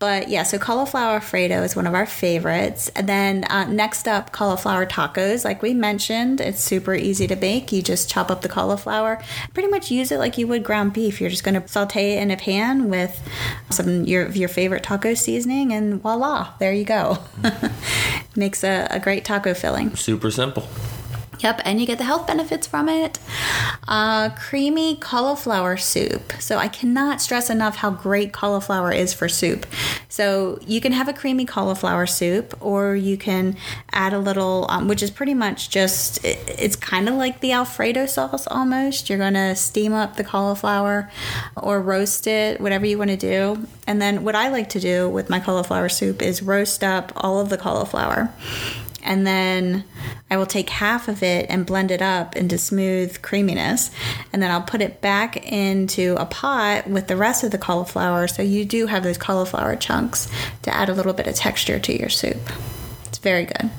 But 0.02 0.28
yeah, 0.28 0.42
so 0.42 0.58
cauliflower 0.58 1.14
Alfredo 1.14 1.62
is 1.62 1.76
one 1.76 1.86
of 1.86 1.94
our 1.94 2.06
favorites. 2.06 2.88
And 2.96 3.08
then 3.08 3.44
uh, 3.44 3.66
next 3.66 4.08
up, 4.08 4.32
cauliflower 4.32 4.84
tacos. 4.84 5.44
Like 5.44 5.62
we 5.62 5.74
mentioned, 5.74 6.40
it's 6.40 6.60
super 6.60 6.92
easy 6.92 7.28
to 7.28 7.36
bake. 7.36 7.70
You 7.70 7.82
just 7.82 8.10
chop 8.10 8.28
up 8.28 8.42
the 8.42 8.48
cauliflower, 8.48 9.22
pretty 9.54 9.68
much 9.68 9.92
use 9.92 10.10
it 10.10 10.18
like 10.18 10.36
you 10.36 10.48
would 10.48 10.64
ground 10.64 10.92
beef. 10.92 11.20
You're 11.20 11.30
just 11.30 11.44
going 11.44 11.62
to 11.62 11.68
saute 11.68 12.16
it 12.16 12.20
in 12.20 12.32
a 12.32 12.36
pan 12.36 12.90
with 12.90 13.22
some 13.70 14.02
your 14.02 14.28
your 14.32 14.48
favorite 14.48 14.82
taco 14.82 15.14
seasoning, 15.14 15.72
and 15.72 16.02
voila, 16.02 16.54
there 16.58 16.72
you 16.72 16.84
go. 16.84 17.18
Makes 18.34 18.64
a, 18.64 18.88
a 18.90 18.98
great 18.98 19.24
taco 19.24 19.54
filling. 19.54 19.94
Super 19.94 20.32
simple. 20.32 20.66
Yep, 21.42 21.62
and 21.64 21.80
you 21.80 21.86
get 21.86 21.98
the 21.98 22.04
health 22.04 22.26
benefits 22.26 22.66
from 22.66 22.88
it. 22.88 23.18
Uh, 23.88 24.30
creamy 24.30 24.96
cauliflower 24.96 25.76
soup. 25.76 26.32
So 26.38 26.58
I 26.58 26.68
cannot 26.68 27.20
stress 27.20 27.50
enough 27.50 27.76
how 27.76 27.90
great 27.90 28.32
cauliflower 28.32 28.92
is 28.92 29.12
for 29.12 29.28
soup. 29.28 29.66
So 30.08 30.60
you 30.64 30.80
can 30.80 30.92
have 30.92 31.08
a 31.08 31.12
creamy 31.12 31.44
cauliflower 31.44 32.06
soup, 32.06 32.54
or 32.60 32.94
you 32.94 33.16
can 33.16 33.56
add 33.90 34.12
a 34.12 34.18
little, 34.18 34.66
um, 34.68 34.86
which 34.86 35.02
is 35.02 35.10
pretty 35.10 35.34
much 35.34 35.68
just, 35.68 36.24
it, 36.24 36.38
it's 36.58 36.76
kind 36.76 37.08
of 37.08 37.16
like 37.16 37.40
the 37.40 37.52
Alfredo 37.52 38.06
sauce 38.06 38.46
almost. 38.46 39.08
You're 39.08 39.18
going 39.18 39.34
to 39.34 39.56
steam 39.56 39.92
up 39.92 40.16
the 40.16 40.24
cauliflower 40.24 41.10
or 41.56 41.80
roast 41.80 42.26
it, 42.26 42.60
whatever 42.60 42.86
you 42.86 42.98
want 42.98 43.10
to 43.10 43.16
do. 43.16 43.66
And 43.86 44.00
then 44.00 44.22
what 44.22 44.36
I 44.36 44.48
like 44.48 44.68
to 44.70 44.80
do 44.80 45.08
with 45.08 45.28
my 45.28 45.40
cauliflower 45.40 45.88
soup 45.88 46.22
is 46.22 46.40
roast 46.40 46.84
up 46.84 47.10
all 47.16 47.40
of 47.40 47.48
the 47.48 47.58
cauliflower 47.58 48.32
and 49.02 49.26
then 49.26 49.84
I 50.30 50.36
will 50.36 50.46
take 50.46 50.70
half 50.70 51.08
of 51.08 51.22
it 51.22 51.46
and 51.48 51.66
blend 51.66 51.90
it 51.90 52.00
up 52.02 52.36
into 52.36 52.58
smooth 52.58 53.20
creaminess, 53.22 53.90
and 54.32 54.42
then 54.42 54.50
I'll 54.50 54.62
put 54.62 54.80
it 54.80 55.00
back 55.00 55.36
into 55.50 56.16
a 56.18 56.26
pot 56.26 56.86
with 56.88 57.08
the 57.08 57.16
rest 57.16 57.44
of 57.44 57.50
the 57.50 57.58
cauliflower. 57.58 58.28
So 58.28 58.42
you 58.42 58.64
do 58.64 58.86
have 58.86 59.02
those 59.02 59.18
cauliflower 59.18 59.76
chunks 59.76 60.30
to 60.62 60.74
add 60.74 60.88
a 60.88 60.94
little 60.94 61.12
bit 61.12 61.26
of 61.26 61.34
texture 61.34 61.78
to 61.78 61.98
your 61.98 62.08
soup. 62.08 62.50
It's 63.06 63.18
very 63.18 63.44
good. 63.44 63.70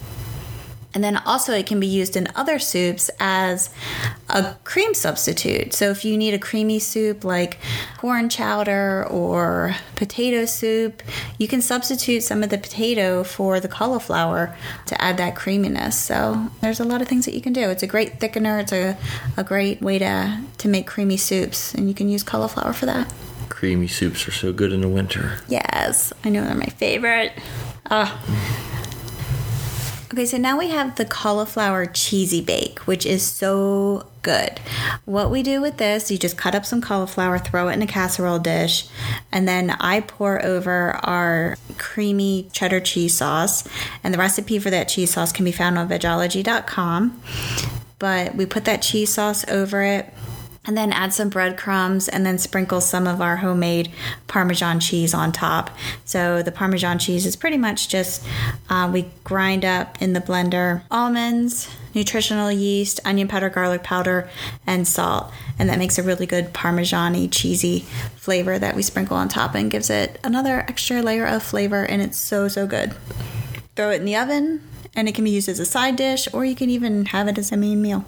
And 0.94 1.04
then 1.04 1.18
also, 1.18 1.54
it 1.54 1.66
can 1.66 1.80
be 1.80 1.88
used 1.88 2.16
in 2.16 2.28
other 2.36 2.60
soups 2.60 3.10
as 3.20 3.74
a 4.30 4.56
cream 4.64 4.94
substitute. 4.94 5.74
So, 5.74 5.90
if 5.90 6.06
you 6.06 6.18
need 6.18 6.36
a 6.36 6.40
creamy 6.40 6.78
soup 6.80 7.24
like 7.24 7.58
corn 7.98 8.30
chowder 8.30 9.06
or 9.08 9.76
potato 9.96 10.46
soup, 10.46 11.02
you 11.40 11.48
can 11.48 11.62
substitute 11.62 12.22
some 12.22 12.44
of 12.44 12.50
the 12.50 12.60
potato 12.60 13.24
for 13.24 13.60
the 13.60 13.68
cauliflower 13.68 14.56
to 14.86 15.02
add 15.02 15.18
that 15.18 15.36
creaminess. 15.36 16.00
So, 16.00 16.50
there's 16.62 16.80
a 16.80 16.86
lot 16.86 17.02
of 17.02 17.08
things 17.08 17.26
that 17.26 17.34
you 17.34 17.42
can 17.42 17.54
do. 17.54 17.70
It's 17.70 17.84
a 17.84 17.88
great 17.88 18.20
thickener, 18.20 18.62
it's 18.62 18.74
a, 18.74 18.96
a 19.36 19.44
great 19.44 19.82
way 19.82 19.98
to, 19.98 20.42
to 20.60 20.68
make 20.68 20.86
creamy 20.86 21.18
soups, 21.18 21.74
and 21.74 21.88
you 21.88 21.96
can 21.96 22.08
use 22.08 22.22
cauliflower 22.22 22.74
for 22.74 22.86
that. 22.86 23.12
Creamy 23.50 23.88
soups 23.88 24.28
are 24.28 24.32
so 24.32 24.54
good 24.54 24.72
in 24.72 24.82
the 24.82 24.90
winter. 24.90 25.40
Yes, 25.48 26.14
I 26.24 26.30
know 26.30 26.44
they're 26.44 26.54
my 26.54 26.66
favorite. 26.66 27.32
Oh. 27.90 28.70
Okay, 30.14 30.28
so 30.28 30.38
now 30.38 30.60
we 30.60 30.70
have 30.70 30.98
the 30.98 31.06
cauliflower 31.06 31.88
cheesy 31.88 32.40
bake, 32.40 32.78
which 32.82 33.04
is 33.04 33.24
so 33.24 34.06
good. 34.22 34.60
What 35.06 35.32
we 35.32 35.42
do 35.42 35.60
with 35.60 35.78
this, 35.78 36.12
you 36.12 36.20
just 36.20 36.38
cut 36.38 36.54
up 36.54 36.68
some 36.68 36.82
cauliflower, 36.82 37.40
throw 37.40 37.68
it 37.70 37.74
in 37.74 37.82
a 37.82 37.88
casserole 37.88 38.38
dish, 38.38 38.88
and 39.32 39.48
then 39.48 39.72
I 39.72 40.02
pour 40.02 40.46
over 40.46 40.92
our 41.04 41.58
creamy 41.80 42.48
cheddar 42.54 42.80
cheese 42.80 43.16
sauce. 43.16 43.68
And 44.04 44.14
the 44.14 44.20
recipe 44.20 44.60
for 44.60 44.70
that 44.70 44.88
cheese 44.88 45.10
sauce 45.10 45.32
can 45.32 45.46
be 45.46 45.52
found 45.52 45.80
on 45.80 45.90
vegology.com. 45.90 47.20
But 47.98 48.36
we 48.36 48.46
put 48.46 48.66
that 48.66 48.84
cheese 48.84 49.12
sauce 49.12 49.44
over 49.48 49.82
it 49.82 50.14
and 50.66 50.78
then 50.78 50.94
add 50.94 51.14
some 51.14 51.30
breadcrumbs 51.30 52.08
and 52.08 52.26
then 52.26 52.38
sprinkle 52.38 52.82
some 52.82 53.08
of 53.08 53.22
our 53.22 53.38
homemade 53.38 53.92
parmesan 54.28 54.80
cheese 54.80 55.14
on 55.14 55.32
top. 55.32 55.70
So 56.06 56.42
the 56.42 56.52
parmesan 56.52 57.00
cheese 57.00 57.26
is 57.26 57.36
pretty 57.36 57.58
much 57.58 57.90
just 57.90 58.26
uh, 58.70 58.90
we 58.92 59.10
grind 59.24 59.66
up 59.66 60.02
in 60.02 60.14
the 60.14 60.22
blender 60.22 60.84
almonds 60.90 61.70
nutritional 61.94 62.52
yeast 62.52 63.00
onion 63.06 63.28
powder 63.28 63.50
garlic 63.50 63.84
powder 63.84 64.30
and 64.66 64.88
salt. 64.88 65.32
And 65.60 65.70
that 65.70 65.78
makes 65.78 65.98
a 65.98 66.04
really 66.04 66.26
good 66.26 66.54
parmesan 66.54 67.30
cheesy 67.30 67.82
flavor 68.16 68.58
that 68.58 68.76
we 68.76 68.82
sprinkle 68.82 69.18
on 69.18 69.28
top 69.30 69.54
and 69.56 69.70
gives 69.70 69.90
it 69.90 70.20
another 70.24 70.60
extra 70.62 71.02
layer 71.02 71.26
of 71.26 71.44
flavor 71.44 71.84
and 71.84 72.02
it's 72.02 72.18
so 72.18 72.48
so 72.48 72.66
good. 72.66 72.96
Throw 73.76 73.92
it 73.92 73.98
in 73.98 74.06
the 74.06 74.16
oven 74.16 74.62
and 74.96 75.08
it 75.08 75.16
can 75.16 75.24
be 75.24 75.32
used 75.32 75.50
as 75.50 75.60
a 75.60 75.66
side 75.66 75.96
dish 75.96 76.28
or 76.34 76.46
you 76.46 76.56
can 76.56 76.70
even 76.70 77.06
have 77.08 77.28
it 77.28 77.38
as 77.38 77.52
a 77.52 77.58
main 77.58 77.82
meal 77.82 78.06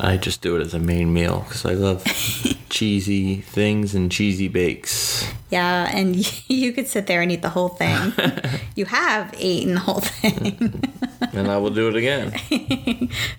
I 0.00 0.16
just 0.16 0.42
do 0.42 0.56
it 0.56 0.60
as 0.60 0.74
a 0.74 0.78
main 0.78 1.12
meal 1.12 1.44
because 1.46 1.64
I 1.64 1.74
love 1.74 2.04
cheesy 2.68 3.36
things 3.36 3.94
and 3.94 4.10
cheesy 4.10 4.48
bakes. 4.48 5.30
Yeah, 5.50 5.90
and 5.94 6.16
you 6.48 6.72
could 6.72 6.88
sit 6.88 7.06
there 7.06 7.22
and 7.22 7.30
eat 7.30 7.42
the 7.42 7.48
whole 7.48 7.68
thing. 7.68 8.12
you 8.76 8.84
have 8.86 9.34
eaten 9.38 9.74
the 9.74 9.80
whole 9.80 10.00
thing. 10.00 10.82
and 11.32 11.50
I 11.50 11.56
will 11.58 11.70
do 11.70 11.88
it 11.88 11.96
again. 11.96 12.32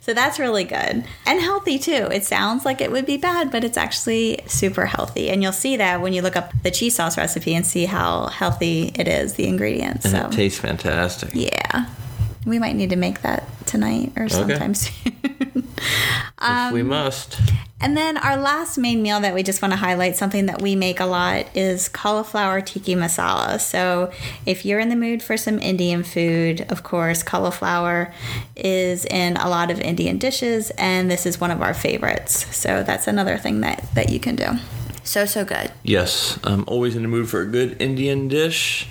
so 0.01 0.13
that's 0.13 0.39
really 0.39 0.63
good 0.63 1.03
and 1.25 1.41
healthy 1.41 1.77
too. 1.77 2.07
It 2.11 2.25
sounds 2.25 2.65
like 2.65 2.81
it 2.81 2.91
would 2.91 3.05
be 3.05 3.17
bad, 3.17 3.51
but 3.51 3.63
it's 3.63 3.77
actually 3.77 4.39
super 4.47 4.85
healthy. 4.85 5.29
And 5.29 5.43
you'll 5.43 5.51
see 5.51 5.77
that 5.77 6.01
when 6.01 6.13
you 6.13 6.21
look 6.21 6.35
up 6.35 6.51
the 6.63 6.71
cheese 6.71 6.95
sauce 6.95 7.17
recipe 7.17 7.53
and 7.53 7.65
see 7.65 7.85
how 7.85 8.27
healthy 8.27 8.91
it 8.95 9.07
is, 9.07 9.33
the 9.33 9.47
ingredients. 9.47 10.05
And 10.05 10.13
so. 10.13 10.27
it 10.27 10.31
tastes 10.31 10.59
fantastic. 10.59 11.31
Yeah. 11.33 11.89
We 12.45 12.59
might 12.59 12.75
need 12.75 12.91
to 12.91 12.95
make 12.95 13.21
that 13.21 13.43
tonight 13.65 14.13
or 14.15 14.29
sometime 14.29 14.71
okay. 14.71 14.73
soon. 14.73 15.56
Um, 16.39 16.73
we 16.73 16.83
must. 16.83 17.39
And 17.79 17.95
then 17.95 18.17
our 18.17 18.37
last 18.37 18.77
main 18.77 19.03
meal 19.03 19.19
that 19.19 19.35
we 19.35 19.43
just 19.43 19.61
want 19.61 19.71
to 19.71 19.77
highlight, 19.77 20.15
something 20.15 20.47
that 20.47 20.61
we 20.61 20.75
make 20.75 20.99
a 20.99 21.05
lot, 21.05 21.45
is 21.55 21.89
cauliflower 21.89 22.59
tikka 22.59 22.91
masala. 22.91 23.59
So 23.59 24.11
if 24.47 24.65
you're 24.65 24.79
in 24.79 24.89
the 24.89 24.95
mood 24.95 25.21
for 25.21 25.37
some 25.37 25.59
Indian 25.59 26.03
food, 26.03 26.65
of 26.69 26.81
course, 26.81 27.21
cauliflower 27.21 28.11
is 28.55 29.05
in 29.05 29.37
a 29.37 29.47
lot 29.47 29.69
of 29.69 29.79
Indian 29.79 30.17
dishes, 30.17 30.71
and 30.71 31.09
this 31.11 31.27
is 31.27 31.39
one 31.39 31.51
of 31.51 31.61
our 31.61 31.75
favorites. 31.75 32.47
So 32.55 32.81
that's 32.81 33.07
another 33.07 33.37
thing 33.37 33.61
that, 33.61 33.87
that 33.93 34.09
you 34.09 34.19
can 34.19 34.35
do. 34.35 34.53
So, 35.03 35.25
so 35.25 35.45
good. 35.45 35.71
Yes, 35.83 36.39
I'm 36.43 36.65
always 36.67 36.95
in 36.95 37.03
the 37.03 37.07
mood 37.07 37.29
for 37.29 37.41
a 37.41 37.45
good 37.45 37.81
Indian 37.81 38.27
dish 38.27 38.89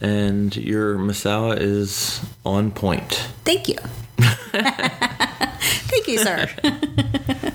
and 0.00 0.56
your 0.56 0.96
masala 0.96 1.58
is 1.60 2.20
on 2.44 2.70
point. 2.70 3.28
Thank 3.44 3.68
you. 3.68 3.76
Sir. 6.18 6.48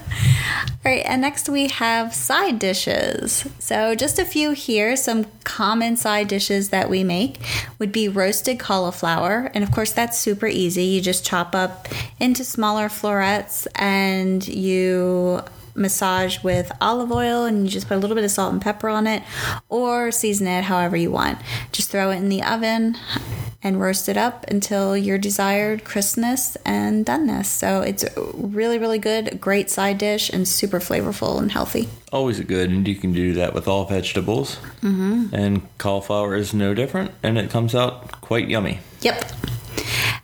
All 0.85 0.91
right, 0.91 1.03
and 1.03 1.21
next 1.21 1.50
we 1.50 1.67
have 1.67 2.13
side 2.13 2.59
dishes. 2.59 3.47
So, 3.57 3.95
just 3.95 4.19
a 4.19 4.25
few 4.25 4.51
here. 4.51 4.95
Some 4.95 5.25
common 5.43 5.97
side 5.97 6.27
dishes 6.27 6.69
that 6.69 6.91
we 6.91 7.03
make 7.03 7.43
would 7.79 7.91
be 7.91 8.07
roasted 8.07 8.59
cauliflower. 8.59 9.50
And 9.55 9.63
of 9.63 9.71
course, 9.71 9.93
that's 9.93 10.19
super 10.19 10.45
easy. 10.45 10.83
You 10.83 11.01
just 11.01 11.25
chop 11.25 11.55
up 11.55 11.88
into 12.19 12.43
smaller 12.43 12.88
florets 12.88 13.67
and 13.74 14.47
you 14.47 15.41
massage 15.75 16.41
with 16.43 16.71
olive 16.79 17.12
oil 17.12 17.43
and 17.43 17.65
you 17.65 17.69
just 17.69 17.88
put 17.88 17.95
a 17.95 18.00
little 18.00 18.15
bit 18.15 18.24
of 18.24 18.31
salt 18.31 18.53
and 18.53 18.62
pepper 18.62 18.88
on 18.88 19.07
it 19.07 19.21
or 19.69 20.12
season 20.12 20.47
it 20.47 20.63
however 20.63 20.95
you 20.95 21.12
want. 21.12 21.38
Just 21.71 21.89
throw 21.89 22.12
it 22.12 22.17
in 22.17 22.29
the 22.29 22.43
oven 22.43 22.95
and 23.65 23.81
roast 23.81 24.07
it 24.07 24.15
up 24.15 24.45
until 24.48 24.95
your 24.95 25.17
desired 25.17 25.84
crispness 25.84 26.55
and 26.57 27.03
doneness. 27.03 27.48
So 27.48 27.81
it's 27.81 28.05
really, 28.15 28.77
really 28.77 29.00
good, 29.00 29.41
great 29.41 29.72
side 29.72 29.98
dish, 29.98 30.29
and 30.29 30.48
super 30.48 30.79
flavorful 30.79 31.39
and 31.39 31.51
healthy. 31.51 31.89
Always 32.12 32.38
a 32.38 32.43
good, 32.43 32.69
and 32.69 32.88
you 32.88 32.93
can 32.93 33.12
do 33.12 33.34
that 33.34 33.55
with 33.55 33.67
all 33.67 33.86
vegetables. 33.86 34.57
Mm-hmm. 34.81 35.34
And 35.34 35.77
cauliflower 35.79 36.36
is 36.36 36.53
no 36.53 36.75
different, 36.75 37.10
and 37.24 37.39
it 37.39 37.50
comes 37.50 37.74
out 37.74 38.22
quite 38.22 38.48
yummy. 38.48 38.81
Yep. 39.01 39.31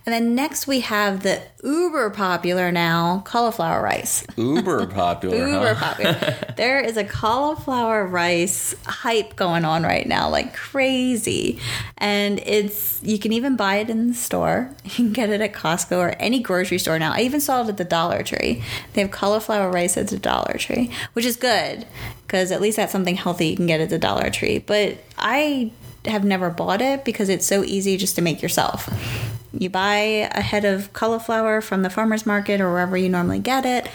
And 0.04 0.12
then 0.12 0.34
next 0.34 0.66
we 0.66 0.80
have 0.80 1.22
the 1.22 1.42
uber 1.62 2.10
popular 2.10 2.72
now 2.72 3.22
cauliflower 3.24 3.82
rice. 3.82 4.26
Uber 4.36 4.86
popular. 4.88 5.36
uber 5.36 5.74
huh? 5.74 5.94
popular. 5.94 6.54
there 6.56 6.80
is 6.80 6.96
a 6.96 7.04
cauliflower 7.04 8.04
rice 8.06 8.74
hype 8.84 9.36
going 9.36 9.64
on 9.64 9.84
right 9.84 10.06
now, 10.06 10.28
like 10.28 10.54
crazy. 10.54 11.60
And 11.98 12.40
it's 12.40 13.00
you 13.02 13.18
can 13.18 13.32
even 13.32 13.54
buy 13.56 13.76
it 13.76 13.90
in 13.90 14.08
the 14.08 14.14
store. 14.14 14.74
You 14.92 15.06
can 15.06 15.12
get 15.14 15.30
it 15.30 15.40
at 15.40 15.54
Costco 15.54 15.96
or 15.96 16.10
any 16.18 16.40
grocery 16.40 16.78
store 16.78 16.98
now. 16.98 17.12
I 17.14 17.22
even 17.22 17.40
saw 17.40 17.62
it 17.62 17.68
at 17.68 17.78
the 17.78 17.84
Dollar 17.84 18.22
Tree. 18.22 18.62
They 18.92 19.00
have 19.00 19.10
cauliflower 19.10 19.70
rice 19.70 19.96
at 19.96 20.08
the 20.08 20.18
Dollar 20.18 20.58
Tree, 20.58 20.90
which 21.14 21.24
is 21.24 21.36
good 21.36 21.86
because 22.26 22.52
at 22.52 22.60
least 22.60 22.76
that's 22.76 22.92
something 22.92 23.14
healthy 23.14 23.48
you 23.48 23.56
can 23.56 23.66
get 23.66 23.80
at 23.80 23.88
the 23.88 23.98
Dollar 23.98 24.28
Tree. 24.28 24.58
But 24.58 24.98
I 25.16 25.72
have 26.04 26.24
never 26.24 26.50
bought 26.50 26.82
it 26.82 27.04
because 27.04 27.28
it's 27.30 27.46
so 27.46 27.64
easy 27.64 27.96
just 27.96 28.16
to 28.16 28.22
make 28.22 28.42
yourself. 28.42 28.88
You 29.52 29.70
buy 29.70 30.28
a 30.32 30.40
head 30.40 30.64
of 30.64 30.92
cauliflower 30.92 31.60
from 31.60 31.82
the 31.82 31.90
farmer's 31.90 32.24
market 32.24 32.60
or 32.60 32.70
wherever 32.70 32.96
you 32.96 33.08
normally 33.08 33.38
get 33.38 33.66
it, 33.66 33.88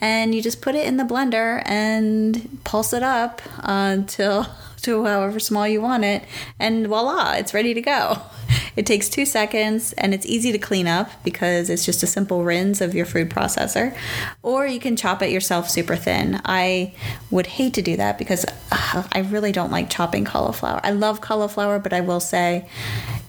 and 0.00 0.34
you 0.34 0.42
just 0.42 0.62
put 0.62 0.74
it 0.74 0.86
in 0.86 0.96
the 0.96 1.04
blender 1.04 1.62
and 1.66 2.58
pulse 2.64 2.92
it 2.92 3.02
up 3.02 3.42
until 3.58 4.46
to 4.82 5.04
however 5.04 5.38
small 5.38 5.68
you 5.68 5.80
want 5.80 6.04
it, 6.04 6.24
and 6.58 6.86
voila, 6.86 7.34
it's 7.34 7.54
ready 7.54 7.74
to 7.74 7.82
go. 7.82 8.18
It 8.74 8.86
takes 8.86 9.10
two 9.10 9.26
seconds 9.26 9.92
and 9.94 10.14
it's 10.14 10.24
easy 10.24 10.50
to 10.50 10.58
clean 10.58 10.86
up 10.86 11.10
because 11.24 11.68
it's 11.68 11.84
just 11.84 12.02
a 12.02 12.06
simple 12.06 12.42
rinse 12.42 12.80
of 12.80 12.94
your 12.94 13.04
food 13.04 13.28
processor. 13.28 13.94
Or 14.42 14.66
you 14.66 14.80
can 14.80 14.96
chop 14.96 15.20
it 15.20 15.30
yourself 15.30 15.68
super 15.68 15.94
thin. 15.94 16.40
I 16.46 16.94
would 17.30 17.46
hate 17.46 17.74
to 17.74 17.82
do 17.82 17.96
that 17.96 18.16
because 18.16 18.46
uh, 18.70 19.06
I 19.12 19.20
really 19.30 19.52
don't 19.52 19.70
like 19.70 19.90
chopping 19.90 20.24
cauliflower. 20.24 20.80
I 20.82 20.90
love 20.90 21.20
cauliflower, 21.20 21.78
but 21.78 21.92
I 21.92 22.00
will 22.00 22.20
say 22.20 22.66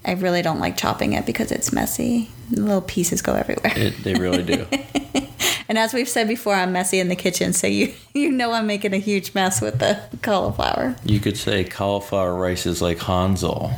I 0.06 0.14
really 0.14 0.42
don't 0.42 0.60
like 0.60 0.76
chopping 0.76 1.14
it 1.14 1.26
because 1.26 1.52
it's 1.52 1.72
messy. 1.72 2.30
Little 2.52 2.82
pieces 2.82 3.22
go 3.22 3.36
everywhere. 3.36 3.72
It, 3.76 4.04
they 4.04 4.16
really 4.16 4.44
do. 4.44 4.68
and 5.70 5.78
as 5.78 5.94
we've 5.94 6.10
said 6.10 6.28
before, 6.28 6.56
I'm 6.56 6.74
messy 6.74 7.00
in 7.00 7.08
the 7.08 7.16
kitchen, 7.16 7.54
so 7.54 7.68
you 7.68 7.94
you 8.14 8.32
know 8.32 8.52
I'm 8.52 8.68
making 8.68 8.94
a 8.94 8.98
huge 8.98 9.34
mess 9.34 9.62
with 9.62 9.80
the 9.80 10.00
cauliflower. 10.22 10.96
You 11.06 11.20
could 11.20 11.38
say 11.38 11.64
cauliflower 11.64 12.36
rice 12.36 12.66
is 12.66 12.82
like 12.82 13.00
Hansel. 13.00 13.72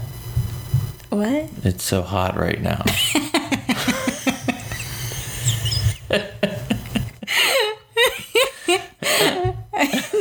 What? 1.10 1.50
It's 1.64 1.84
so 1.84 2.02
hot 2.02 2.36
right 2.36 2.62
now. 2.62 2.84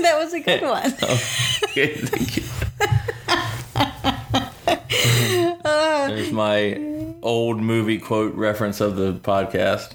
that 0.04 0.18
was 0.18 0.34
a 0.34 0.40
good 0.40 0.62
one. 0.62 0.92
okay, 1.64 1.94
thank 1.96 2.36
you. 2.36 2.42
There's 5.64 6.32
my 6.32 6.80
old 7.22 7.60
movie 7.60 7.98
quote 7.98 8.34
reference 8.34 8.80
of 8.80 8.96
the 8.96 9.12
podcast. 9.12 9.92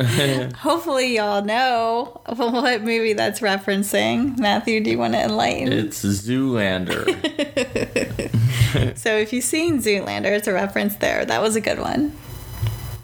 Hopefully, 0.54 1.16
y'all 1.16 1.44
know 1.44 2.20
what 2.26 2.82
movie 2.82 3.12
that's 3.12 3.40
referencing. 3.40 4.38
Matthew, 4.38 4.80
do 4.80 4.90
you 4.90 4.98
want 4.98 5.14
to 5.14 5.20
enlighten? 5.20 5.72
It's 5.72 6.04
Zoolander. 6.04 7.06
so, 8.96 9.16
if 9.16 9.32
you've 9.32 9.42
seen 9.42 9.82
Zoolander, 9.82 10.26
it's 10.26 10.46
a 10.46 10.52
reference 10.52 10.94
there. 10.96 11.24
That 11.24 11.42
was 11.42 11.56
a 11.56 11.60
good 11.60 11.80
one. 11.80 12.16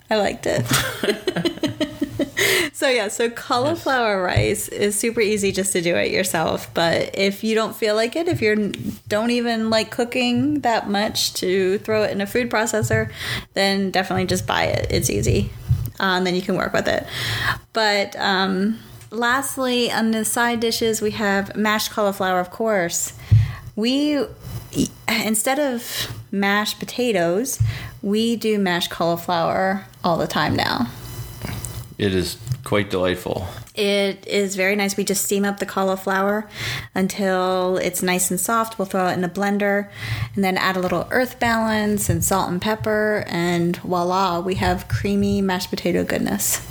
I 0.09 0.17
liked 0.17 0.47
it. 0.47 1.65
So 2.77 2.91
yeah, 2.91 3.09
so 3.09 3.31
cauliflower 3.31 4.23
rice 4.23 4.69
is 4.69 4.99
super 4.99 5.23
easy 5.23 5.51
just 5.51 5.73
to 5.73 5.81
do 5.81 5.97
it 5.97 6.11
yourself. 6.11 6.69
But 6.75 7.17
if 7.17 7.43
you 7.43 7.55
don't 7.55 7.75
feel 7.75 7.95
like 7.95 8.17
it, 8.17 8.29
if 8.29 8.43
you 8.43 8.71
don't 9.09 9.31
even 9.31 9.71
like 9.71 9.91
cooking 9.91 10.61
that 10.61 10.87
much 10.87 11.33
to 11.35 11.79
throw 11.79 12.03
it 12.03 12.11
in 12.11 12.21
a 12.21 12.27
food 12.27 12.51
processor, 12.51 13.11
then 13.55 13.91
definitely 13.91 14.27
just 14.27 14.47
buy 14.47 14.65
it. 14.65 14.89
It's 14.91 15.09
easy. 15.09 15.49
Um, 16.01 16.25
then 16.25 16.35
you 16.35 16.43
can 16.43 16.55
work 16.57 16.75
with 16.75 16.87
it. 16.87 17.07
But 17.73 18.15
um, 18.17 18.79
lastly, 19.11 19.91
on 19.91 20.11
the 20.11 20.27
side 20.27 20.61
dishes, 20.61 21.01
we 21.01 21.13
have 21.13 21.57
mashed 21.57 21.93
cauliflower, 21.93 22.41
of 22.41 22.51
course. 22.51 23.15
We 23.75 24.23
instead 25.09 25.59
of 25.59 26.13
mashed 26.31 26.79
potatoes, 26.79 27.59
we 28.03 28.37
do 28.37 28.59
mashed 28.59 28.91
cauliflower 28.91 29.87
all 30.05 30.19
the 30.19 30.27
time 30.27 30.55
now. 30.55 30.89
It 31.99 32.15
is 32.15 32.37
quite 32.65 32.91
delightful. 32.91 33.47
It 33.75 34.27
is 34.27 34.55
very 34.55 34.77
nice. 34.77 34.97
We 34.97 35.05
just 35.05 35.25
steam 35.25 35.45
up 35.45 35.61
the 35.61 35.67
cauliflower 35.67 36.49
until 36.95 37.79
it's 37.79 38.03
nice 38.03 38.31
and 38.31 38.39
soft. 38.39 38.79
We'll 38.79 38.87
throw 38.87 39.09
it 39.09 39.15
in 39.15 39.25
a 39.25 39.29
blender 39.29 39.89
and 40.35 40.45
then 40.45 40.59
add 40.59 40.77
a 40.77 40.81
little 40.81 41.09
earth 41.11 41.39
balance 41.39 42.11
and 42.11 42.23
salt 42.23 42.51
and 42.51 42.61
pepper, 42.61 43.25
and 43.29 43.77
voila, 43.79 44.41
we 44.41 44.57
have 44.57 44.89
creamy 44.89 45.41
mashed 45.41 45.71
potato 45.71 46.05
goodness. 46.05 46.67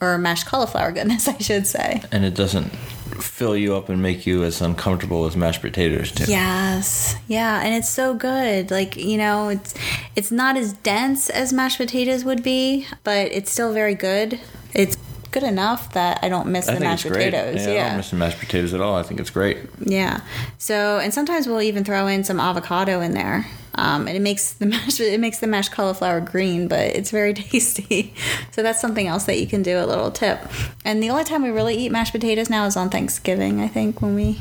Or 0.00 0.16
mashed 0.18 0.46
cauliflower 0.46 0.92
goodness, 0.92 1.28
I 1.28 1.38
should 1.38 1.66
say. 1.66 2.02
And 2.10 2.24
it 2.24 2.34
doesn't 2.34 2.72
fill 3.20 3.56
you 3.56 3.74
up 3.74 3.88
and 3.88 4.02
make 4.02 4.26
you 4.26 4.44
as 4.44 4.60
uncomfortable 4.60 5.26
as 5.26 5.36
mashed 5.36 5.62
potatoes 5.62 6.12
do. 6.12 6.24
Yes. 6.24 7.16
Yeah, 7.28 7.60
and 7.62 7.74
it's 7.74 7.88
so 7.88 8.14
good. 8.14 8.70
Like, 8.70 8.96
you 8.96 9.16
know, 9.16 9.48
it's 9.48 9.74
it's 10.16 10.30
not 10.30 10.56
as 10.56 10.72
dense 10.72 11.30
as 11.30 11.52
mashed 11.52 11.78
potatoes 11.78 12.24
would 12.24 12.42
be, 12.42 12.86
but 13.02 13.32
it's 13.32 13.50
still 13.50 13.72
very 13.72 13.94
good. 13.94 14.40
It's 14.72 14.96
good 15.30 15.42
enough 15.42 15.92
that 15.94 16.20
I 16.22 16.28
don't 16.28 16.48
miss 16.48 16.68
I 16.68 16.74
the 16.74 16.80
mashed 16.80 17.06
potatoes. 17.06 17.66
Yeah, 17.66 17.72
I 17.72 17.88
don't 17.88 17.96
miss 17.96 18.10
the 18.10 18.16
mashed 18.16 18.38
potatoes 18.38 18.72
at 18.72 18.80
all. 18.80 18.94
I 18.96 19.02
think 19.02 19.20
it's 19.20 19.30
great. 19.30 19.58
Yeah. 19.80 20.20
So, 20.58 20.98
and 20.98 21.12
sometimes 21.12 21.48
we'll 21.48 21.62
even 21.62 21.82
throw 21.84 22.06
in 22.06 22.22
some 22.24 22.38
avocado 22.38 23.00
in 23.00 23.14
there. 23.14 23.46
Um, 23.76 24.06
and 24.06 24.16
it 24.16 24.20
makes 24.20 24.52
the 24.52 24.66
mashed 24.66 25.00
it 25.00 25.20
makes 25.20 25.38
the 25.38 25.46
mashed 25.46 25.72
cauliflower 25.72 26.20
green, 26.20 26.68
but 26.68 26.80
it's 26.80 27.10
very 27.10 27.34
tasty. 27.34 28.14
So 28.52 28.62
that's 28.62 28.80
something 28.80 29.06
else 29.06 29.24
that 29.24 29.40
you 29.40 29.46
can 29.46 29.62
do. 29.62 29.78
A 29.78 29.86
little 29.86 30.10
tip. 30.10 30.40
And 30.84 31.02
the 31.02 31.10
only 31.10 31.24
time 31.24 31.42
we 31.42 31.50
really 31.50 31.76
eat 31.76 31.92
mashed 31.92 32.12
potatoes 32.12 32.50
now 32.50 32.66
is 32.66 32.76
on 32.76 32.90
Thanksgiving. 32.90 33.60
I 33.60 33.68
think 33.68 34.00
when 34.00 34.14
we 34.14 34.40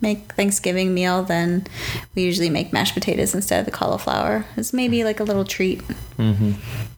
make 0.00 0.32
Thanksgiving 0.34 0.92
meal, 0.92 1.22
then 1.22 1.66
we 2.14 2.22
usually 2.22 2.50
make 2.50 2.72
mashed 2.72 2.94
potatoes 2.94 3.34
instead 3.34 3.60
of 3.60 3.64
the 3.64 3.72
cauliflower. 3.72 4.44
It's 4.56 4.72
maybe 4.72 5.04
like 5.04 5.20
a 5.20 5.24
little 5.24 5.44
treat. 5.44 5.80
Mm-hmm. 6.18 6.52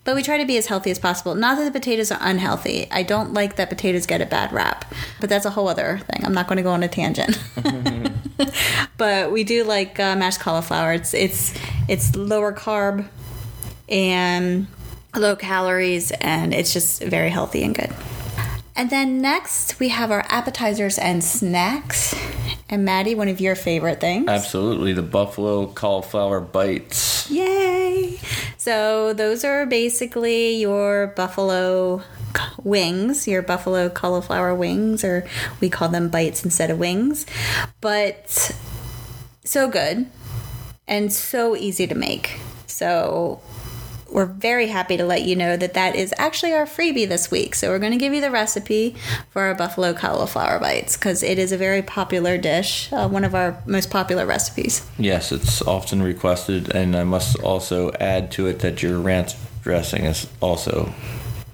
But 0.05 0.15
we 0.17 0.23
try 0.23 0.39
to 0.39 0.47
be 0.47 0.57
as 0.57 0.67
healthy 0.67 0.91
as 0.91 0.99
possible. 0.99 1.35
Not 1.35 1.59
that 1.59 1.65
the 1.65 1.71
potatoes 1.71 2.11
are 2.11 2.19
unhealthy. 2.21 2.91
I 2.91 3.03
don't 3.03 3.35
like 3.35 3.57
that 3.57 3.69
potatoes 3.69 4.07
get 4.07 4.21
a 4.21 4.27
bad 4.27 4.53
rap, 4.53 4.93
but 5.21 5.29
that's 5.29 5.45
a 5.45 5.51
whole 5.51 5.69
other 5.69 5.99
thing. 6.11 6.25
I'm 6.25 6.35
not 6.35 6.49
going 6.49 6.57
to 6.57 6.63
go 6.63 6.71
on 6.71 6.83
a 6.83 6.89
tangent. 6.89 7.39
but 8.97 9.33
we 9.33 9.45
do 9.45 9.65
like 9.65 9.99
uh, 9.99 10.17
mashed 10.17 10.41
cauliflower. 10.41 10.93
It's 10.93 11.15
it's 11.15 11.55
it's 11.89 12.15
lower 12.17 12.53
carb 12.53 13.07
and 13.89 14.67
low 15.15 15.37
calories, 15.37 16.11
and 16.13 16.55
it's 16.55 16.73
just 16.73 17.03
very 17.03 17.31
healthy 17.31 17.63
and 17.63 17.75
good. 17.75 17.95
And 18.77 18.91
then 18.91 19.21
next 19.21 19.81
we 19.81 19.89
have 19.89 20.11
our 20.11 20.25
appetizers 20.29 20.99
and 20.99 21.23
snacks. 21.23 22.15
And 22.71 22.85
Maddie, 22.85 23.15
one 23.15 23.29
of 23.29 23.41
your 23.41 23.57
favorite 23.57 23.99
things. 23.99 24.29
Absolutely, 24.29 24.93
the 24.93 25.03
buffalo 25.03 25.67
cauliflower 25.67 26.41
bites. 26.41 27.29
Yay! 27.31 28.21
So 28.59 29.15
those 29.15 29.43
are 29.43 29.65
basically 29.65 30.57
your 30.57 31.09
buffalo 31.09 32.03
wings, 32.63 33.27
your 33.27 33.43
buffalo 33.43 33.89
cauliflower 33.89 34.55
wings, 34.55 35.05
or 35.05 35.27
we 35.61 35.69
call 35.69 35.89
them 35.89 36.09
bites 36.09 36.45
instead 36.45 36.71
of 36.71 36.79
wings. 36.79 37.27
But 37.81 38.57
so 39.45 39.69
good 39.69 40.11
and 40.87 41.13
so 41.13 41.57
easy 41.57 41.87
to 41.87 41.95
make. 41.95 42.41
So 42.67 43.41
we're 44.11 44.27
very 44.27 44.69
happy 44.69 44.97
to 44.97 45.05
let 45.05 45.23
you 45.23 45.37
know 45.37 45.57
that 45.57 45.75
that 45.75 45.95
is 45.95 46.15
actually 46.17 46.53
our 46.55 46.65
freebie 46.65 47.09
this 47.09 47.31
week. 47.31 47.55
So 47.55 47.69
we're 47.69 47.79
going 47.79 47.93
to 47.93 47.99
give 47.99 48.15
you 48.15 48.21
the 48.21 48.31
recipe 48.31 48.97
for 49.31 49.43
our 49.43 49.55
buffalo 49.55 49.93
cauliflower 49.93 50.59
bites 50.59 50.97
because 50.97 51.23
it 51.23 51.39
is 51.39 51.53
a 51.53 51.57
very 51.57 51.83
popular 51.83 52.39
dish, 52.39 52.93
uh, 52.93 53.09
one 53.09 53.25
of 53.25 53.35
our 53.35 53.63
most 53.67 53.91
popular 53.91 54.25
recipes. 54.25 54.87
Yes, 54.99 55.31
it's 55.31 55.61
often 55.63 56.03
requested, 56.03 56.75
and 56.75 56.97
I 56.97 57.05
must 57.05 57.39
also 57.41 57.93
add 58.01 58.31
to 58.33 58.47
it 58.47 58.61
that 58.61 58.83
your 58.83 58.99
ranch 58.99 59.35
dressing 59.63 60.05
is 60.05 60.27
also 60.41 60.95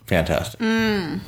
fantastic. 0.06 0.60
Mm. 0.60 1.20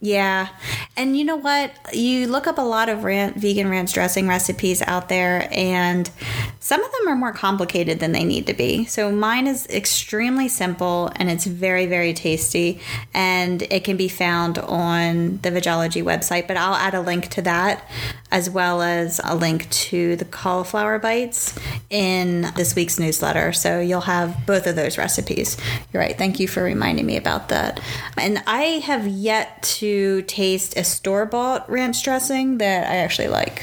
Yeah. 0.00 0.48
And 0.96 1.16
you 1.16 1.24
know 1.24 1.36
what? 1.36 1.72
You 1.92 2.26
look 2.26 2.46
up 2.46 2.58
a 2.58 2.62
lot 2.62 2.88
of 2.88 3.00
vegan 3.00 3.68
ranch 3.68 3.92
dressing 3.92 4.28
recipes 4.28 4.82
out 4.82 5.08
there, 5.08 5.48
and 5.52 6.10
some 6.58 6.82
of 6.82 6.90
them 6.92 7.08
are 7.08 7.16
more 7.16 7.32
complicated 7.32 8.00
than 8.00 8.12
they 8.12 8.24
need 8.24 8.46
to 8.46 8.54
be. 8.54 8.84
So 8.84 9.10
mine 9.10 9.46
is 9.46 9.66
extremely 9.66 10.48
simple 10.48 11.10
and 11.16 11.30
it's 11.30 11.46
very, 11.46 11.86
very 11.86 12.12
tasty. 12.12 12.80
And 13.12 13.62
it 13.62 13.82
can 13.84 13.96
be 13.96 14.08
found 14.08 14.58
on 14.58 15.38
the 15.38 15.50
Vegology 15.50 16.02
website, 16.02 16.46
but 16.46 16.56
I'll 16.56 16.74
add 16.74 16.94
a 16.94 17.00
link 17.00 17.28
to 17.30 17.42
that 17.42 17.88
as 18.30 18.48
well 18.48 18.80
as 18.82 19.20
a 19.24 19.34
link 19.34 19.68
to 19.70 20.16
the 20.16 20.24
cauliflower 20.24 20.98
bites 20.98 21.58
in 21.88 22.42
this 22.54 22.76
week's 22.76 22.98
newsletter. 22.98 23.52
So 23.52 23.80
you'll 23.80 24.02
have 24.02 24.46
both 24.46 24.66
of 24.66 24.76
those 24.76 24.98
recipes. 24.98 25.56
You're 25.92 26.02
right. 26.02 26.16
Thank 26.16 26.38
you 26.38 26.46
for 26.46 26.62
reminding 26.62 27.06
me 27.06 27.16
about 27.16 27.48
that. 27.48 27.80
And 28.16 28.42
I 28.46 28.80
have 28.84 29.06
yet 29.06 29.62
to 29.62 29.89
taste 30.26 30.76
a 30.76 30.84
store 30.84 31.26
bought 31.26 31.68
ranch 31.70 32.02
dressing 32.02 32.58
that 32.58 32.86
I 32.90 32.96
actually 32.96 33.28
like. 33.28 33.62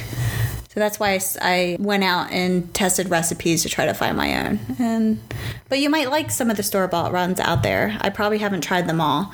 So 0.78 0.80
that's 0.80 1.00
why 1.00 1.20
I 1.42 1.76
went 1.80 2.04
out 2.04 2.32
and 2.32 2.72
tested 2.74 3.10
recipes 3.10 3.64
to 3.64 3.70
try 3.70 3.88
to 3.88 3.96
find 3.96 4.16
my 4.16 4.46
own. 4.46 4.60
And 4.78 5.20
but 5.70 5.80
you 5.80 5.90
might 5.90 6.12
like 6.12 6.30
some 6.30 6.52
of 6.52 6.58
the 6.58 6.62
store 6.62 6.88
bought 6.88 7.12
runs 7.12 7.40
out 7.40 7.64
there. 7.64 7.98
I 8.00 8.12
probably 8.12 8.38
haven't 8.38 8.62
tried 8.62 8.88
them 8.88 9.02
all, 9.02 9.34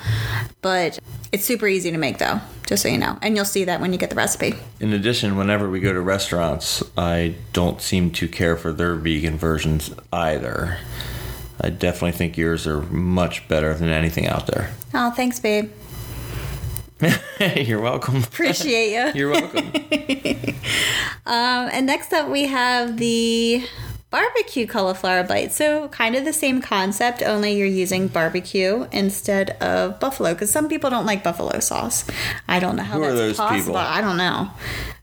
but 0.62 0.98
it's 1.32 1.44
super 1.44 1.66
easy 1.66 1.90
to 1.90 1.98
make 1.98 2.16
though, 2.16 2.40
just 2.66 2.82
so 2.82 2.88
you 2.88 2.96
know. 2.96 3.18
And 3.20 3.36
you'll 3.36 3.44
see 3.44 3.64
that 3.64 3.78
when 3.82 3.92
you 3.92 3.98
get 3.98 4.08
the 4.08 4.16
recipe. 4.16 4.54
In 4.80 4.94
addition, 4.94 5.36
whenever 5.36 5.68
we 5.68 5.80
go 5.80 5.92
to 5.92 6.00
restaurants, 6.00 6.82
I 6.96 7.34
don't 7.52 7.82
seem 7.82 8.10
to 8.12 8.26
care 8.26 8.56
for 8.56 8.72
their 8.72 8.94
vegan 8.94 9.36
versions 9.36 9.94
either. 10.14 10.78
I 11.60 11.68
definitely 11.68 12.12
think 12.12 12.38
yours 12.38 12.66
are 12.66 12.80
much 12.84 13.46
better 13.48 13.74
than 13.74 13.90
anything 13.90 14.26
out 14.26 14.46
there. 14.46 14.70
Oh, 14.94 15.10
thanks, 15.10 15.40
babe. 15.40 15.70
You're 17.56 17.80
welcome. 17.80 18.22
Appreciate 18.22 18.92
you. 18.92 19.12
You're 19.14 19.30
welcome. 19.30 19.72
Um, 21.26 21.70
and 21.72 21.86
next 21.86 22.12
up, 22.12 22.28
we 22.28 22.46
have 22.48 22.98
the 22.98 23.66
barbecue 24.10 24.66
cauliflower 24.66 25.24
bites. 25.24 25.56
So, 25.56 25.88
kind 25.88 26.14
of 26.16 26.26
the 26.26 26.34
same 26.34 26.60
concept, 26.60 27.22
only 27.22 27.56
you're 27.56 27.66
using 27.66 28.08
barbecue 28.08 28.86
instead 28.92 29.50
of 29.62 29.98
buffalo. 30.00 30.34
Because 30.34 30.50
some 30.50 30.68
people 30.68 30.90
don't 30.90 31.06
like 31.06 31.24
buffalo 31.24 31.60
sauce. 31.60 32.04
I 32.46 32.60
don't 32.60 32.76
know 32.76 32.82
how 32.82 32.98
Who 32.98 33.04
are 33.04 33.14
those 33.14 33.38
possible. 33.38 33.58
people? 33.58 33.76
I 33.76 34.02
don't 34.02 34.18
know. 34.18 34.50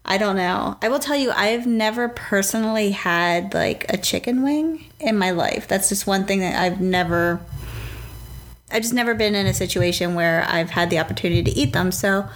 I 0.06 0.20
don't 0.20 0.36
know. 0.36 0.78
I 0.82 0.90
will 0.90 1.00
tell 1.00 1.16
you, 1.16 1.32
I've 1.32 1.66
never 1.66 2.08
personally 2.10 2.92
had 2.92 3.56
like 3.56 3.92
a 3.92 3.98
chicken 3.98 4.44
wing 4.44 4.86
in 5.00 5.18
my 5.18 5.32
life. 5.32 5.68
That's 5.68 5.90
just 5.90 6.06
one 6.06 6.26
thing 6.26 6.42
that 6.42 6.62
I've 6.62 6.80
never 6.80 7.42
I've 8.72 8.82
just 8.82 8.94
never 8.94 9.14
been 9.14 9.36
in 9.36 9.46
a 9.46 9.54
situation 9.54 10.16
where 10.16 10.46
I've 10.48 10.72
had 10.72 10.90
the 10.90 11.00
opportunity 11.00 11.44
to 11.44 11.52
eat 11.52 11.74
them. 11.74 11.92
So 11.92 12.28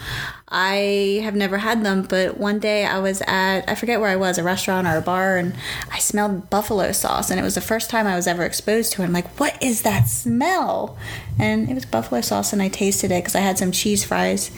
I 0.47 1.21
have 1.23 1.35
never 1.35 1.57
had 1.57 1.83
them. 1.83 2.03
But 2.03 2.37
one 2.37 2.59
day 2.59 2.85
I 2.85 2.99
was 2.99 3.21
at, 3.25 3.61
I 3.67 3.75
forget 3.75 3.99
where 3.99 4.09
I 4.09 4.15
was, 4.15 4.37
a 4.37 4.43
restaurant 4.43 4.87
or 4.87 4.97
a 4.97 5.01
bar, 5.01 5.37
and 5.37 5.55
I 5.91 5.99
smelled 5.99 6.49
buffalo 6.49 6.91
sauce. 6.91 7.31
And 7.31 7.39
it 7.39 7.43
was 7.43 7.55
the 7.55 7.61
first 7.61 7.89
time 7.89 8.05
I 8.05 8.15
was 8.15 8.27
ever 8.27 8.43
exposed 8.43 8.93
to 8.93 9.01
it. 9.01 9.05
I'm 9.05 9.13
like, 9.13 9.39
what 9.39 9.61
is 9.61 9.81
that 9.81 10.07
smell? 10.07 10.97
And 11.39 11.69
it 11.69 11.73
was 11.73 11.85
buffalo 11.85 12.21
sauce, 12.21 12.53
and 12.53 12.61
I 12.61 12.69
tasted 12.69 13.11
it 13.11 13.23
because 13.23 13.35
I 13.35 13.39
had 13.39 13.57
some 13.57 13.71
cheese 13.71 14.03
fries. 14.03 14.51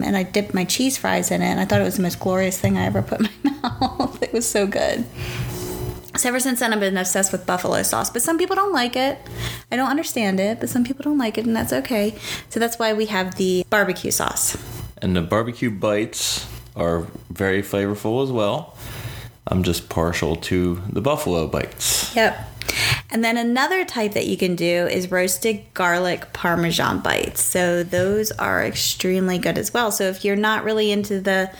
And 0.00 0.16
I 0.16 0.22
dipped 0.22 0.54
my 0.54 0.64
cheese 0.64 0.98
fries 0.98 1.30
in 1.30 1.40
it, 1.40 1.46
and 1.46 1.60
I 1.60 1.64
thought 1.64 1.80
it 1.80 1.84
was 1.84 1.96
the 1.96 2.02
most 2.02 2.20
glorious 2.20 2.58
thing 2.58 2.76
I 2.76 2.84
ever 2.84 3.02
put 3.02 3.20
in 3.20 3.28
my 3.44 3.50
mouth. 3.62 4.22
it 4.22 4.32
was 4.32 4.48
so 4.48 4.66
good. 4.66 5.04
So 6.18 6.28
ever 6.28 6.40
since 6.40 6.58
then, 6.58 6.72
I've 6.72 6.80
been 6.80 6.96
obsessed 6.96 7.30
with 7.30 7.46
buffalo 7.46 7.82
sauce. 7.84 8.10
But 8.10 8.22
some 8.22 8.38
people 8.38 8.56
don't 8.56 8.72
like 8.72 8.96
it. 8.96 9.18
I 9.70 9.76
don't 9.76 9.88
understand 9.88 10.40
it, 10.40 10.58
but 10.58 10.68
some 10.68 10.82
people 10.84 11.04
don't 11.04 11.18
like 11.18 11.38
it, 11.38 11.46
and 11.46 11.54
that's 11.54 11.72
okay. 11.72 12.18
So 12.50 12.58
that's 12.58 12.76
why 12.78 12.92
we 12.92 13.06
have 13.06 13.36
the 13.36 13.64
barbecue 13.70 14.10
sauce. 14.10 14.56
and 15.00 15.14
the 15.14 15.22
barbecue 15.22 15.70
bites 15.70 16.44
are 16.74 17.06
very 17.30 17.62
flavorful 17.62 18.24
as 18.24 18.32
well. 18.32 18.76
I'm 19.46 19.62
just 19.62 19.88
partial 19.88 20.34
to 20.50 20.82
the 20.92 21.00
buffalo 21.00 21.46
bites. 21.46 22.14
Yep. 22.16 22.57
And 23.10 23.24
then 23.24 23.38
another 23.38 23.86
type 23.86 24.12
that 24.12 24.26
you 24.26 24.36
can 24.36 24.54
do 24.54 24.86
is 24.86 25.10
roasted 25.10 25.64
garlic 25.72 26.32
parmesan 26.34 27.00
bites. 27.00 27.42
So 27.42 27.82
those 27.82 28.30
are 28.32 28.62
extremely 28.62 29.38
good 29.38 29.56
as 29.56 29.72
well. 29.72 29.90
So 29.90 30.04
if 30.04 30.26
you're 30.26 30.36
not 30.36 30.62
really 30.62 30.92
into 30.92 31.20
the 31.20 31.50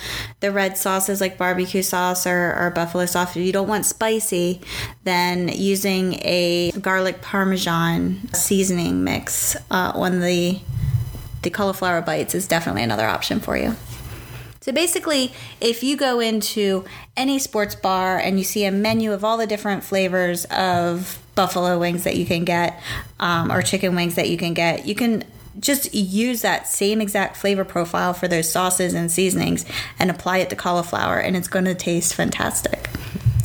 the 0.41 0.53
red 0.53 0.77
sauces 0.77 1.23
like 1.23 1.39
barbecue 1.39 1.83
sauce 1.83 2.27
or, 2.27 2.55
or 2.55 2.71
buffalo 2.71 3.07
sauce, 3.07 3.35
if 3.35 3.43
you 3.43 3.53
don't 3.53 3.69
want 3.69 3.87
spicy, 3.87 4.61
then 5.05 5.49
using 5.49 6.15
a 6.23 6.71
garlic 6.73 7.23
parmesan 7.23 8.33
seasoning 8.35 9.03
mix 9.03 9.57
uh, 9.71 9.93
on 9.95 10.21
the 10.21 10.61
the 11.43 11.51
cauliflower 11.51 12.03
bites 12.03 12.35
is 12.35 12.47
definitely 12.47 12.83
another 12.83 13.07
option 13.07 13.41
for 13.41 13.57
you. 13.57 13.75
So 14.61 14.73
basically, 14.73 15.33
if 15.63 15.83
you 15.83 15.97
go 15.97 16.21
into 16.21 16.85
any 17.17 17.39
sports 17.39 17.75
bar 17.75 18.19
and 18.19 18.37
you 18.39 18.45
see 18.45 18.67
a 18.67 18.73
menu 18.73 19.13
of 19.13 19.25
all 19.25 19.39
the 19.39 19.47
different 19.47 19.83
flavors 19.83 20.45
of 20.47 21.23
buffalo 21.39 21.79
wings 21.79 22.03
that 22.03 22.17
you 22.17 22.27
can 22.27 22.45
get 22.45 22.83
um, 23.21 23.53
or 23.53 23.63
chicken 23.63 23.95
wings 23.95 24.17
that 24.17 24.29
you 24.29 24.37
can 24.37 24.55
get, 24.55 24.87
you 24.87 24.95
can 24.97 25.23
just 25.61 25.95
use 25.95 26.43
that 26.43 26.67
same 26.67 27.01
exact 27.01 27.37
flavor 27.37 27.65
profile 27.65 28.13
for 28.13 28.27
those 28.27 28.51
sauces 28.51 28.93
and 28.93 29.09
seasonings 29.09 29.65
and 30.01 30.11
apply 30.11 30.39
it 30.39 30.51
to 30.51 30.57
cauliflower, 30.57 31.17
and 31.17 31.37
it's 31.37 31.47
going 31.47 31.65
to 31.65 31.77
taste 31.77 32.13
fantastic. 32.13 32.91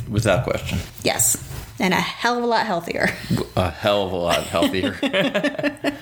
Without 0.10 0.44
question. 0.44 0.80
Yes. 1.04 1.38
And 1.80 1.94
a 1.94 1.98
hell 1.98 2.36
of 2.36 2.44
a 2.44 2.48
lot 2.48 2.66
healthier. 2.66 3.10
A 3.56 3.70
hell 3.70 4.08
of 4.08 4.12
a 4.12 4.16
lot 4.16 4.44
healthier. 4.44 4.98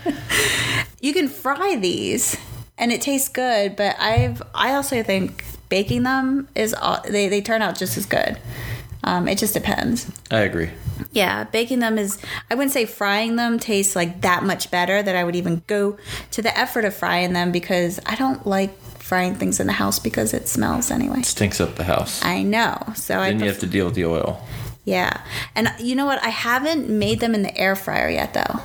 you 1.01 1.11
can 1.11 1.27
fry 1.27 1.75
these 1.75 2.37
and 2.77 2.93
it 2.93 3.01
tastes 3.01 3.27
good, 3.27 3.75
but 3.75 3.97
I've 3.99 4.41
I 4.55 4.73
also 4.75 5.03
think 5.03 5.43
baking 5.67 6.03
them 6.03 6.47
is 6.55 6.73
they 7.09 7.27
they 7.27 7.41
turn 7.41 7.61
out 7.61 7.77
just 7.77 7.97
as 7.97 8.05
good. 8.05 8.37
Um, 9.03 9.27
it 9.27 9.37
just 9.37 9.53
depends. 9.53 10.09
I 10.29 10.41
agree. 10.41 10.69
Yeah, 11.11 11.45
baking 11.45 11.79
them 11.79 11.97
is 11.97 12.19
I 12.49 12.55
wouldn't 12.55 12.71
say 12.71 12.85
frying 12.85 13.35
them 13.35 13.59
tastes 13.59 13.95
like 13.95 14.21
that 14.21 14.43
much 14.43 14.69
better 14.71 15.01
that 15.01 15.15
I 15.15 15.23
would 15.23 15.35
even 15.35 15.63
go 15.67 15.97
to 16.31 16.41
the 16.41 16.55
effort 16.57 16.85
of 16.85 16.93
frying 16.93 17.33
them 17.33 17.51
because 17.51 17.99
I 18.05 18.15
don't 18.15 18.45
like 18.45 18.77
frying 19.11 19.35
things 19.35 19.59
in 19.59 19.67
the 19.67 19.73
house 19.73 19.99
because 19.99 20.33
it 20.33 20.47
smells 20.47 20.91
anyway. 20.91 21.19
It 21.19 21.25
stinks 21.25 21.59
up 21.59 21.75
the 21.75 21.83
house. 21.83 22.23
I 22.23 22.43
know. 22.43 22.77
So 22.95 23.15
then 23.15 23.21
I 23.21 23.31
pref- 23.31 23.41
you 23.41 23.47
have 23.47 23.59
to 23.59 23.67
deal 23.67 23.85
with 23.85 23.95
the 23.95 24.05
oil. 24.05 24.41
Yeah. 24.85 25.21
And 25.55 25.69
you 25.79 25.95
know 25.95 26.05
what? 26.05 26.23
I 26.23 26.29
haven't 26.29 26.89
made 26.89 27.19
them 27.19 27.35
in 27.35 27.43
the 27.43 27.55
air 27.57 27.75
fryer 27.75 28.09
yet 28.09 28.33
though. 28.33 28.59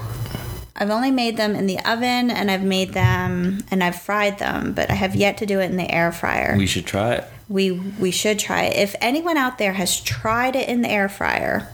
I've 0.79 0.90
only 0.90 1.11
made 1.11 1.37
them 1.38 1.55
in 1.55 1.66
the 1.66 1.79
oven 1.81 2.31
and 2.31 2.51
I've 2.51 2.62
made 2.62 2.92
them 2.92 3.64
and 3.70 3.83
I've 3.83 4.01
fried 4.01 4.38
them, 4.38 4.75
but 4.75 4.90
I 4.90 4.94
have 4.94 5.16
yet 5.16 5.38
to 5.38 5.46
do 5.46 5.59
it 5.61 5.70
in 5.70 5.77
the 5.79 5.90
air 5.90 6.12
fryer. 6.12 6.55
We 6.57 6.66
should 6.66 6.87
try 6.87 7.14
it. 7.14 7.25
We 7.48 7.70
we 7.70 8.11
should 8.11 8.38
try 8.38 8.64
it. 8.64 8.76
If 8.76 8.94
anyone 9.00 9.37
out 9.37 9.59
there 9.59 9.74
has 9.74 10.00
tried 10.00 10.56
it 10.56 10.68
in 10.68 10.82
the 10.82 10.90
air 10.90 11.09
fryer 11.09 11.68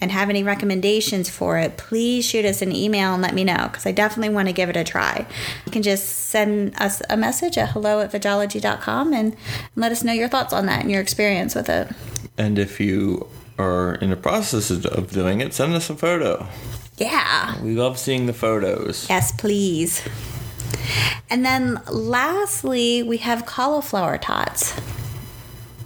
and 0.00 0.10
have 0.10 0.28
any 0.30 0.42
recommendations 0.42 1.30
for 1.30 1.58
it, 1.58 1.76
please 1.76 2.24
shoot 2.24 2.44
us 2.44 2.60
an 2.60 2.74
email 2.74 3.12
and 3.14 3.22
let 3.22 3.34
me 3.34 3.44
know 3.44 3.68
because 3.68 3.86
I 3.86 3.92
definitely 3.92 4.34
want 4.34 4.48
to 4.48 4.52
give 4.52 4.68
it 4.68 4.76
a 4.76 4.82
try. 4.82 5.26
You 5.64 5.70
can 5.70 5.82
just 5.82 6.08
send 6.08 6.74
us 6.80 7.02
a 7.08 7.16
message 7.16 7.56
at 7.56 7.70
hello 7.70 8.00
at 8.00 8.10
vegology.com 8.10 9.12
and 9.12 9.36
let 9.76 9.92
us 9.92 10.02
know 10.02 10.12
your 10.12 10.28
thoughts 10.28 10.52
on 10.52 10.66
that 10.66 10.80
and 10.80 10.90
your 10.90 11.00
experience 11.00 11.54
with 11.54 11.68
it. 11.68 11.88
And 12.36 12.58
if 12.58 12.80
you 12.80 13.28
are 13.58 13.94
in 13.96 14.10
the 14.10 14.16
process 14.16 14.70
of 14.70 15.12
doing 15.12 15.40
it, 15.40 15.54
send 15.54 15.74
us 15.74 15.88
a 15.88 15.94
photo. 15.94 16.48
Yeah. 16.96 17.60
We 17.62 17.76
love 17.76 17.98
seeing 17.98 18.26
the 18.26 18.32
photos. 18.32 19.06
Yes, 19.08 19.30
please. 19.32 20.02
And 21.30 21.44
then 21.44 21.80
lastly, 21.90 23.02
we 23.02 23.18
have 23.18 23.46
cauliflower 23.46 24.18
tots. 24.18 24.74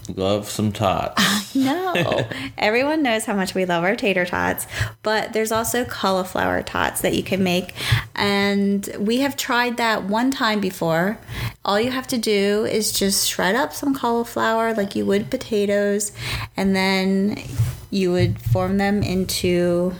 Love 0.08 0.48
some 0.48 0.72
tots. 0.72 1.54
no. 1.54 2.26
Everyone 2.58 3.02
knows 3.02 3.24
how 3.24 3.34
much 3.34 3.54
we 3.54 3.64
love 3.64 3.82
our 3.82 3.96
tater 3.96 4.24
tots, 4.24 4.66
but 5.02 5.32
there's 5.32 5.52
also 5.52 5.84
cauliflower 5.84 6.62
tots 6.62 7.00
that 7.00 7.14
you 7.14 7.22
can 7.22 7.42
make. 7.42 7.74
And 8.14 8.88
we 8.98 9.18
have 9.18 9.36
tried 9.36 9.76
that 9.78 10.04
one 10.04 10.30
time 10.30 10.60
before. 10.60 11.18
All 11.64 11.80
you 11.80 11.90
have 11.90 12.06
to 12.08 12.18
do 12.18 12.64
is 12.64 12.92
just 12.92 13.28
shred 13.28 13.54
up 13.54 13.72
some 13.72 13.94
cauliflower 13.94 14.74
like 14.74 14.94
you 14.94 15.06
would 15.06 15.30
potatoes, 15.30 16.12
and 16.56 16.76
then 16.76 17.42
you 17.90 18.12
would 18.12 18.40
form 18.40 18.78
them 18.78 19.02
into 19.02 19.94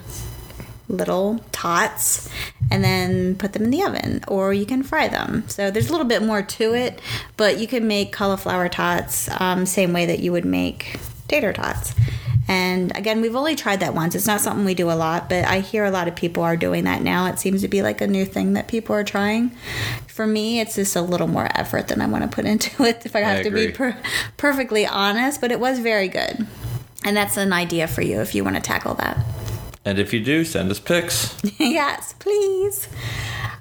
little 0.88 1.40
tots 1.53 2.29
and 2.70 2.83
then 2.83 3.35
put 3.37 3.53
them 3.53 3.64
in 3.64 3.70
the 3.70 3.83
oven 3.83 4.22
or 4.29 4.53
you 4.53 4.66
can 4.66 4.83
fry 4.83 5.09
them. 5.09 5.44
So 5.49 5.70
there's 5.70 5.88
a 5.88 5.92
little 5.92 6.07
bit 6.07 6.22
more 6.22 6.42
to 6.42 6.75
it 6.75 7.01
but 7.37 7.59
you 7.59 7.66
can 7.66 7.87
make 7.87 8.12
cauliflower 8.12 8.68
tots 8.68 9.29
um, 9.40 9.66
same 9.66 9.92
way 9.92 10.07
that 10.07 10.20
you 10.20 10.33
would 10.33 10.44
make 10.44 10.99
tater 11.29 11.53
tots. 11.53 11.94
And 12.49 12.96
again 12.96 13.20
we've 13.20 13.35
only 13.35 13.57
tried 13.57 13.81
that 13.81 13.94
once. 13.94 14.14
It's 14.14 14.27
not 14.27 14.40
something 14.40 14.64
we 14.64 14.75
do 14.75 14.90
a 14.90 14.94
lot 14.94 15.29
but 15.29 15.44
i 15.44 15.61
hear 15.61 15.85
a 15.85 15.90
lot 15.90 16.09
of 16.09 16.14
people 16.14 16.42
are 16.42 16.57
doing 16.57 16.85
that 16.85 17.03
now. 17.03 17.27
It 17.27 17.38
seems 17.38 17.62
to 17.62 17.68
be 17.68 17.83
like 17.83 18.01
a 18.01 18.07
new 18.07 18.25
thing 18.25 18.53
that 18.53 18.68
people 18.68 18.94
are 18.94 19.05
trying. 19.05 19.51
For 20.07 20.27
me 20.27 20.61
it's 20.61 20.77
just 20.77 20.94
a 20.94 21.03
little 21.03 21.29
more 21.29 21.49
effort 21.55 21.88
than 21.88 22.01
i 22.01 22.07
want 22.07 22.22
to 22.22 22.29
put 22.29 22.44
into 22.53 22.85
it 22.85 23.05
if 23.05 23.16
i 23.16 23.20
have 23.20 23.40
I 23.40 23.42
to 23.42 23.51
be 23.51 23.72
per- 23.72 23.99
perfectly 24.37 24.87
honest 24.87 25.40
but 25.40 25.51
it 25.51 25.59
was 25.59 25.81
very 25.81 26.09
good. 26.09 26.46
And 27.05 27.16
that's 27.16 27.37
an 27.37 27.53
idea 27.53 27.87
for 27.87 28.03
you 28.03 28.20
if 28.20 28.35
you 28.35 28.42
want 28.42 28.57
to 28.57 28.62
tackle 28.62 28.94
that 28.94 29.16
and 29.87 30.01
if 30.01 30.12
you 30.12 30.20
do, 30.20 30.44
send 30.44 30.68
us 30.70 30.81
pics. 30.81 31.38
yes, 31.59 32.12
please. 32.18 32.88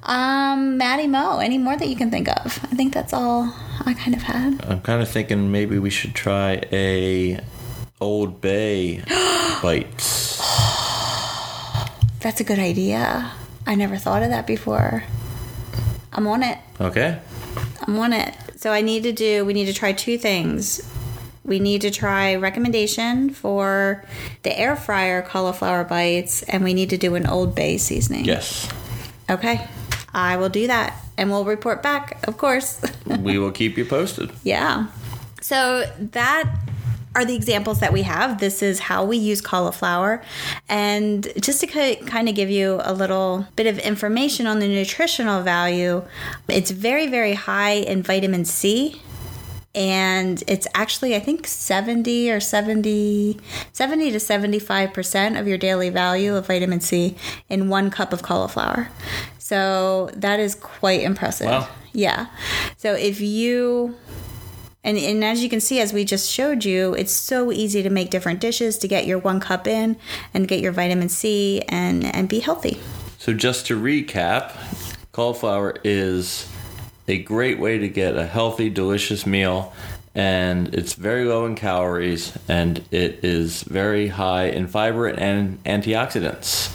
Um, 0.01 0.77
Maddie 0.77 1.07
Mo, 1.07 1.37
any 1.37 1.59
more 1.59 1.77
that 1.77 1.87
you 1.87 1.95
can 1.95 2.09
think 2.09 2.27
of? 2.27 2.59
I 2.63 2.75
think 2.75 2.93
that's 2.93 3.13
all 3.13 3.53
I 3.85 3.93
kind 3.93 4.15
of 4.15 4.23
had. 4.23 4.65
I'm 4.65 4.81
kind 4.81 5.03
of 5.03 5.07
thinking 5.07 5.51
maybe 5.51 5.77
we 5.77 5.91
should 5.91 6.15
try 6.15 6.63
a 6.71 7.39
Old 8.01 8.41
Bay 8.41 9.03
bites. 9.61 10.37
that's 12.19 12.41
a 12.41 12.43
good 12.43 12.59
idea. 12.59 13.31
I 13.67 13.75
never 13.75 13.97
thought 13.97 14.23
of 14.23 14.29
that 14.29 14.47
before. 14.47 15.03
I'm 16.11 16.25
on 16.25 16.41
it. 16.41 16.57
Okay. 16.81 17.19
I'm 17.81 17.99
on 17.99 18.13
it. 18.13 18.35
So 18.57 18.71
I 18.71 18.81
need 18.81 19.03
to 19.03 19.11
do. 19.11 19.45
We 19.45 19.53
need 19.53 19.65
to 19.65 19.73
try 19.73 19.93
two 19.93 20.17
things 20.17 20.81
we 21.45 21.59
need 21.59 21.81
to 21.81 21.91
try 21.91 22.35
recommendation 22.35 23.29
for 23.29 24.03
the 24.43 24.57
air 24.57 24.75
fryer 24.75 25.21
cauliflower 25.21 25.83
bites 25.83 26.43
and 26.43 26.63
we 26.63 26.73
need 26.73 26.89
to 26.89 26.97
do 26.97 27.15
an 27.15 27.27
old 27.27 27.55
bay 27.55 27.77
seasoning. 27.77 28.25
Yes. 28.25 28.67
Okay. 29.29 29.67
I 30.13 30.37
will 30.37 30.49
do 30.49 30.67
that 30.67 30.99
and 31.17 31.29
we'll 31.29 31.45
report 31.45 31.83
back 31.83 32.27
of 32.27 32.37
course. 32.37 32.81
We 33.05 33.37
will 33.37 33.51
keep 33.51 33.77
you 33.77 33.85
posted. 33.85 34.31
Yeah. 34.43 34.87
So 35.41 35.85
that 35.99 36.51
are 37.15 37.23
the 37.23 37.35
examples 37.35 37.79
that 37.79 37.93
we 37.93 38.01
have. 38.01 38.39
This 38.39 38.61
is 38.61 38.79
how 38.79 39.05
we 39.05 39.17
use 39.17 39.39
cauliflower. 39.39 40.21
And 40.67 41.27
just 41.39 41.61
to 41.61 41.67
kind 41.67 42.27
of 42.27 42.35
give 42.35 42.49
you 42.49 42.81
a 42.83 42.93
little 42.93 43.47
bit 43.55 43.67
of 43.67 43.79
information 43.79 44.47
on 44.47 44.59
the 44.59 44.67
nutritional 44.67 45.41
value, 45.41 46.03
it's 46.49 46.71
very, 46.71 47.07
very 47.07 47.33
high 47.33 47.73
in 47.73 48.03
vitamin 48.03 48.43
C 48.43 49.01
and 49.75 50.43
it's 50.47 50.67
actually 50.73 51.15
i 51.15 51.19
think 51.19 51.45
70 51.45 52.31
or 52.31 52.39
70 52.39 53.39
70 53.73 54.11
to 54.11 54.17
75% 54.17 55.39
of 55.39 55.47
your 55.47 55.57
daily 55.57 55.89
value 55.89 56.35
of 56.35 56.47
vitamin 56.47 56.79
c 56.79 57.15
in 57.49 57.69
one 57.69 57.89
cup 57.89 58.13
of 58.13 58.21
cauliflower. 58.21 58.89
So 59.37 60.09
that 60.15 60.39
is 60.39 60.55
quite 60.55 61.01
impressive. 61.01 61.47
Wow. 61.47 61.67
yeah. 61.93 62.27
So 62.77 62.93
if 62.93 63.21
you 63.21 63.95
and, 64.83 64.97
and 64.97 65.23
as 65.23 65.41
you 65.41 65.49
can 65.49 65.59
see 65.59 65.79
as 65.79 65.93
we 65.93 66.05
just 66.05 66.31
showed 66.31 66.63
you 66.63 66.93
it's 66.93 67.11
so 67.11 67.51
easy 67.51 67.81
to 67.81 67.89
make 67.89 68.11
different 68.11 68.39
dishes 68.39 68.77
to 68.79 68.87
get 68.87 69.07
your 69.07 69.17
one 69.17 69.39
cup 69.39 69.65
in 69.65 69.97
and 70.33 70.47
get 70.47 70.59
your 70.59 70.71
vitamin 70.71 71.09
c 71.09 71.61
and 71.69 72.05
and 72.05 72.29
be 72.29 72.39
healthy. 72.39 72.79
So 73.17 73.33
just 73.33 73.65
to 73.67 73.79
recap 73.79 74.55
cauliflower 75.11 75.75
is 75.83 76.47
a 77.07 77.19
great 77.19 77.59
way 77.59 77.77
to 77.77 77.87
get 77.87 78.15
a 78.15 78.25
healthy, 78.25 78.69
delicious 78.69 79.25
meal. 79.25 79.73
And 80.13 80.73
it's 80.73 80.93
very 80.93 81.25
low 81.25 81.45
in 81.45 81.55
calories 81.55 82.37
and 82.47 82.83
it 82.89 83.23
is 83.23 83.63
very 83.63 84.07
high 84.07 84.45
in 84.45 84.67
fiber 84.67 85.07
and 85.07 85.61
antioxidants. 85.65 86.73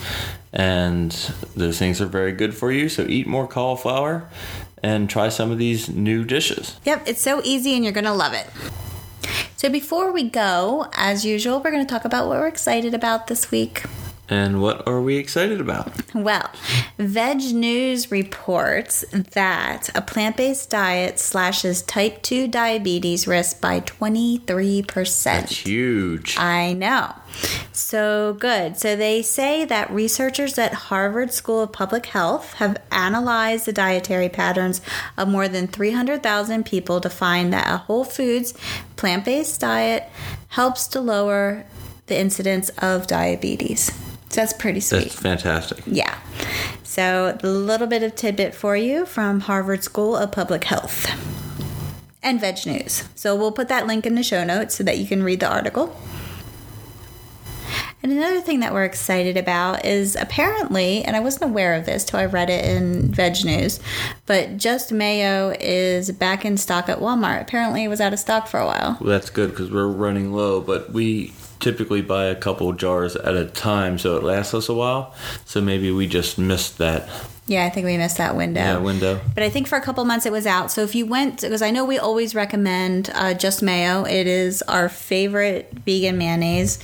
And 0.52 1.10
those 1.56 1.78
things 1.78 2.00
are 2.00 2.06
very 2.06 2.32
good 2.32 2.54
for 2.54 2.70
you. 2.70 2.88
So 2.88 3.06
eat 3.08 3.26
more 3.26 3.46
cauliflower 3.46 4.28
and 4.82 5.08
try 5.08 5.28
some 5.30 5.50
of 5.50 5.58
these 5.58 5.88
new 5.88 6.24
dishes. 6.24 6.78
Yep, 6.84 7.04
it's 7.06 7.20
so 7.20 7.40
easy 7.44 7.74
and 7.74 7.84
you're 7.84 7.92
going 7.92 8.04
to 8.04 8.12
love 8.12 8.34
it. 8.34 8.46
So 9.56 9.68
before 9.68 10.12
we 10.12 10.28
go, 10.28 10.86
as 10.94 11.24
usual, 11.24 11.60
we're 11.60 11.70
going 11.70 11.86
to 11.86 11.90
talk 11.90 12.04
about 12.04 12.26
what 12.28 12.38
we're 12.38 12.48
excited 12.48 12.94
about 12.94 13.26
this 13.26 13.50
week. 13.50 13.84
And 14.30 14.62
what 14.62 14.86
are 14.86 15.00
we 15.00 15.16
excited 15.16 15.60
about? 15.60 15.90
Well, 16.14 16.48
Veg 16.98 17.52
News 17.52 18.12
reports 18.12 19.04
that 19.12 19.90
a 19.96 20.00
plant 20.00 20.36
based 20.36 20.70
diet 20.70 21.18
slashes 21.18 21.82
type 21.82 22.22
2 22.22 22.46
diabetes 22.46 23.26
risk 23.26 23.60
by 23.60 23.80
23%. 23.80 25.24
That's 25.24 25.56
huge. 25.58 26.36
I 26.38 26.74
know. 26.74 27.12
So 27.72 28.36
good. 28.38 28.76
So 28.76 28.94
they 28.94 29.22
say 29.22 29.64
that 29.64 29.90
researchers 29.90 30.58
at 30.58 30.74
Harvard 30.74 31.32
School 31.32 31.62
of 31.62 31.72
Public 31.72 32.06
Health 32.06 32.54
have 32.54 32.76
analyzed 32.92 33.66
the 33.66 33.72
dietary 33.72 34.28
patterns 34.28 34.80
of 35.16 35.26
more 35.26 35.48
than 35.48 35.66
300,000 35.66 36.64
people 36.64 37.00
to 37.00 37.10
find 37.10 37.52
that 37.52 37.68
a 37.72 37.78
whole 37.78 38.04
foods 38.04 38.54
plant 38.94 39.24
based 39.24 39.60
diet 39.60 40.08
helps 40.48 40.86
to 40.88 41.00
lower 41.00 41.64
the 42.06 42.18
incidence 42.18 42.68
of 42.78 43.08
diabetes. 43.08 43.90
So 44.30 44.40
that's 44.40 44.52
pretty 44.52 44.80
sweet. 44.80 45.02
That's 45.02 45.14
fantastic. 45.16 45.82
Yeah. 45.86 46.16
So, 46.84 47.36
a 47.42 47.46
little 47.46 47.86
bit 47.86 48.02
of 48.02 48.14
tidbit 48.14 48.54
for 48.54 48.76
you 48.76 49.06
from 49.06 49.40
Harvard 49.40 49.84
School 49.84 50.16
of 50.16 50.32
Public 50.32 50.64
Health 50.64 51.08
and 52.22 52.40
Veg 52.40 52.64
News. 52.64 53.04
So, 53.14 53.34
we'll 53.36 53.52
put 53.52 53.68
that 53.68 53.86
link 53.86 54.06
in 54.06 54.14
the 54.14 54.22
show 54.22 54.44
notes 54.44 54.76
so 54.76 54.84
that 54.84 54.98
you 54.98 55.06
can 55.06 55.22
read 55.22 55.40
the 55.40 55.48
article. 55.50 55.96
And 58.02 58.12
another 58.12 58.40
thing 58.40 58.60
that 58.60 58.72
we're 58.72 58.84
excited 58.84 59.36
about 59.36 59.84
is 59.84 60.16
apparently, 60.16 61.04
and 61.04 61.16
I 61.16 61.20
wasn't 61.20 61.50
aware 61.50 61.74
of 61.74 61.84
this 61.84 62.02
till 62.02 62.18
I 62.18 62.24
read 62.24 62.48
it 62.48 62.64
in 62.64 63.12
Veg 63.12 63.44
News, 63.44 63.78
but 64.26 64.56
Just 64.56 64.90
Mayo 64.90 65.54
is 65.60 66.10
back 66.10 66.44
in 66.44 66.56
stock 66.56 66.88
at 66.88 66.98
Walmart. 66.98 67.42
Apparently, 67.42 67.84
it 67.84 67.88
was 67.88 68.00
out 68.00 68.12
of 68.12 68.18
stock 68.18 68.46
for 68.46 68.58
a 68.58 68.64
while. 68.64 68.96
Well, 69.00 69.10
that's 69.10 69.28
good 69.28 69.50
because 69.50 69.70
we're 69.70 69.86
running 69.86 70.32
low, 70.32 70.60
but 70.62 70.92
we 70.92 71.34
typically 71.60 72.02
buy 72.02 72.24
a 72.24 72.34
couple 72.34 72.72
jars 72.72 73.14
at 73.16 73.34
a 73.36 73.44
time 73.46 73.98
so 73.98 74.16
it 74.16 74.24
lasts 74.24 74.54
us 74.54 74.68
a 74.68 74.74
while. 74.74 75.14
So 75.44 75.60
maybe 75.60 75.90
we 75.90 76.06
just 76.06 76.38
missed 76.38 76.78
that 76.78 77.08
Yeah, 77.46 77.64
I 77.64 77.70
think 77.70 77.84
we 77.86 77.96
missed 77.96 78.16
that 78.18 78.36
window. 78.36 78.60
yeah, 78.60 78.78
window. 78.78 79.20
But 79.34 79.42
I 79.44 79.50
think 79.50 79.66
for 79.68 79.76
a 79.76 79.80
couple 79.80 80.04
months 80.04 80.24
it 80.26 80.32
was 80.32 80.46
out. 80.46 80.70
So 80.70 80.82
if 80.82 80.94
you 80.94 81.04
went, 81.06 81.40
because 81.42 81.62
I 81.62 81.70
know 81.70 81.84
we 81.84 81.98
always 81.98 82.34
recommend 82.34 83.10
uh, 83.14 83.34
Just 83.34 83.62
Mayo, 83.62 84.04
it 84.04 84.26
is 84.26 84.62
our 84.62 84.88
favorite 84.88 85.72
vegan 85.84 86.16
mayonnaise, 86.18 86.78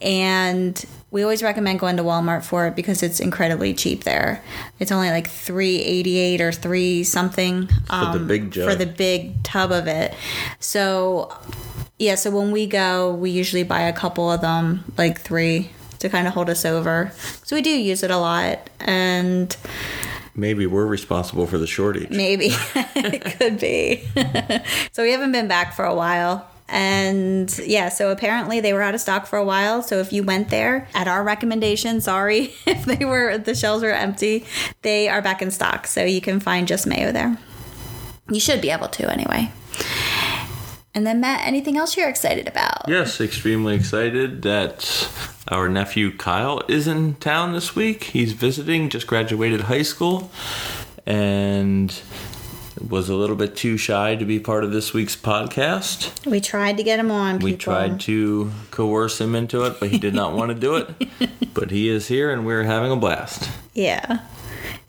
and 0.00 0.84
we 1.10 1.22
always 1.22 1.42
recommend 1.44 1.78
going 1.78 1.96
to 1.96 2.02
Walmart 2.02 2.44
for 2.44 2.66
it 2.66 2.74
because 2.74 3.02
it's 3.02 3.20
incredibly 3.20 3.72
cheap 3.74 4.02
there. 4.04 4.42
It's 4.80 4.90
only 4.90 5.10
like 5.10 5.28
three 5.28 5.80
eighty 5.80 6.18
eight 6.18 6.40
or 6.40 6.50
three 6.52 7.04
something 7.04 7.68
um, 7.90 8.12
For 8.12 8.18
the 8.18 8.24
big 8.24 8.50
jug. 8.50 8.68
for 8.68 8.74
the 8.74 8.86
big 8.86 9.42
tub 9.44 9.70
of 9.70 9.86
it. 9.86 10.12
So 10.60 11.32
yeah, 11.98 12.14
so 12.14 12.30
when 12.30 12.50
we 12.50 12.66
go, 12.66 13.12
we 13.14 13.30
usually 13.30 13.62
buy 13.62 13.82
a 13.82 13.92
couple 13.92 14.30
of 14.30 14.40
them, 14.40 14.84
like 14.98 15.20
three, 15.20 15.70
to 16.00 16.08
kind 16.08 16.26
of 16.26 16.34
hold 16.34 16.50
us 16.50 16.64
over. 16.64 17.12
So 17.44 17.56
we 17.56 17.62
do 17.62 17.70
use 17.70 18.02
it 18.02 18.10
a 18.10 18.18
lot, 18.18 18.70
and 18.80 19.56
Maybe 20.36 20.66
we're 20.66 20.86
responsible 20.86 21.46
for 21.46 21.58
the 21.58 21.66
shortage. 21.66 22.10
Maybe 22.10 22.48
it 22.96 23.38
could 23.38 23.60
be. 23.60 24.04
so 24.92 25.02
we 25.02 25.12
haven't 25.12 25.32
been 25.32 25.46
back 25.46 25.74
for 25.74 25.84
a 25.84 25.94
while. 25.94 26.48
And 26.68 27.56
yeah, 27.58 27.88
so 27.88 28.10
apparently 28.10 28.58
they 28.58 28.72
were 28.72 28.82
out 28.82 28.94
of 28.94 29.00
stock 29.00 29.26
for 29.26 29.38
a 29.38 29.44
while. 29.44 29.82
So 29.82 29.98
if 29.98 30.12
you 30.12 30.24
went 30.24 30.50
there 30.50 30.88
at 30.94 31.06
our 31.06 31.22
recommendation, 31.22 32.00
sorry 32.00 32.54
if 32.66 32.84
they 32.84 33.04
were 33.04 33.38
the 33.38 33.54
shelves 33.54 33.84
were 33.84 33.92
empty, 33.92 34.44
they 34.82 35.08
are 35.08 35.22
back 35.22 35.40
in 35.40 35.50
stock. 35.50 35.86
So 35.86 36.04
you 36.04 36.20
can 36.20 36.40
find 36.40 36.66
just 36.66 36.86
mayo 36.86 37.12
there. 37.12 37.38
You 38.28 38.40
should 38.40 38.60
be 38.60 38.70
able 38.70 38.88
to 38.88 39.12
anyway. 39.12 39.52
And 40.94 41.06
then 41.06 41.20
Matt, 41.20 41.46
anything 41.46 41.76
else 41.76 41.96
you're 41.96 42.08
excited 42.08 42.46
about? 42.46 42.88
Yes, 42.88 43.20
extremely 43.20 43.74
excited 43.74 44.42
that 44.42 45.08
our 45.48 45.68
nephew 45.68 46.16
Kyle 46.16 46.62
is 46.68 46.86
in 46.86 47.14
town 47.16 47.52
this 47.52 47.74
week. 47.74 48.04
He's 48.04 48.32
visiting, 48.32 48.88
just 48.88 49.06
graduated 49.06 49.62
high 49.62 49.82
school, 49.82 50.30
and 51.04 52.00
was 52.88 53.08
a 53.08 53.14
little 53.14 53.36
bit 53.36 53.56
too 53.56 53.76
shy 53.76 54.14
to 54.16 54.24
be 54.24 54.38
part 54.38 54.62
of 54.64 54.72
this 54.72 54.92
week's 54.92 55.16
podcast. 55.16 56.28
We 56.28 56.40
tried 56.40 56.76
to 56.76 56.82
get 56.82 56.98
him 56.98 57.10
on. 57.10 57.38
We 57.38 57.52
people. 57.52 57.72
tried 57.72 58.00
to 58.00 58.52
coerce 58.70 59.20
him 59.20 59.34
into 59.34 59.64
it, 59.64 59.80
but 59.80 59.90
he 59.90 59.98
did 59.98 60.14
not 60.14 60.34
want 60.34 60.50
to 60.50 60.54
do 60.54 60.76
it. 60.76 60.88
But 61.54 61.70
he 61.70 61.88
is 61.88 62.08
here, 62.08 62.32
and 62.32 62.44
we're 62.44 62.64
having 62.64 62.90
a 62.90 62.96
blast. 62.96 63.48
Yeah. 63.74 64.22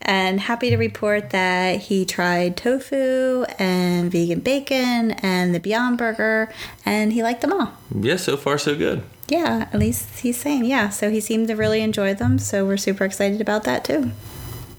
And 0.08 0.39
happy 0.39 0.70
to 0.70 0.78
report 0.78 1.32
that 1.32 1.82
he 1.82 2.06
tried 2.06 2.56
tofu 2.56 3.44
and 3.58 4.12
vegan 4.12 4.39
bacon 4.39 5.12
and 5.12 5.56
the 5.56 5.60
Beyond 5.60 5.98
Burger, 5.98 6.54
and 6.86 7.12
he 7.12 7.24
liked 7.24 7.41
them 7.41 7.52
all. 7.52 7.74
Yeah, 7.94 8.18
so 8.18 8.38
far 8.38 8.60
so 8.60 8.76
good. 8.76 9.02
Yeah, 9.28 9.68
at 9.74 9.80
least 9.80 10.20
he's 10.20 10.38
saying, 10.38 10.65
yeah. 10.65 10.89
So 10.89 11.10
he 11.10 11.20
seemed 11.20 11.48
to 11.48 11.56
really 11.56 11.82
enjoy 11.82 12.13
them. 12.13 12.38
So 12.38 12.65
we're 12.65 12.78
super 12.78 13.04
excited 13.04 13.41
about 13.41 13.63
that 13.63 13.84
too. 13.84 14.12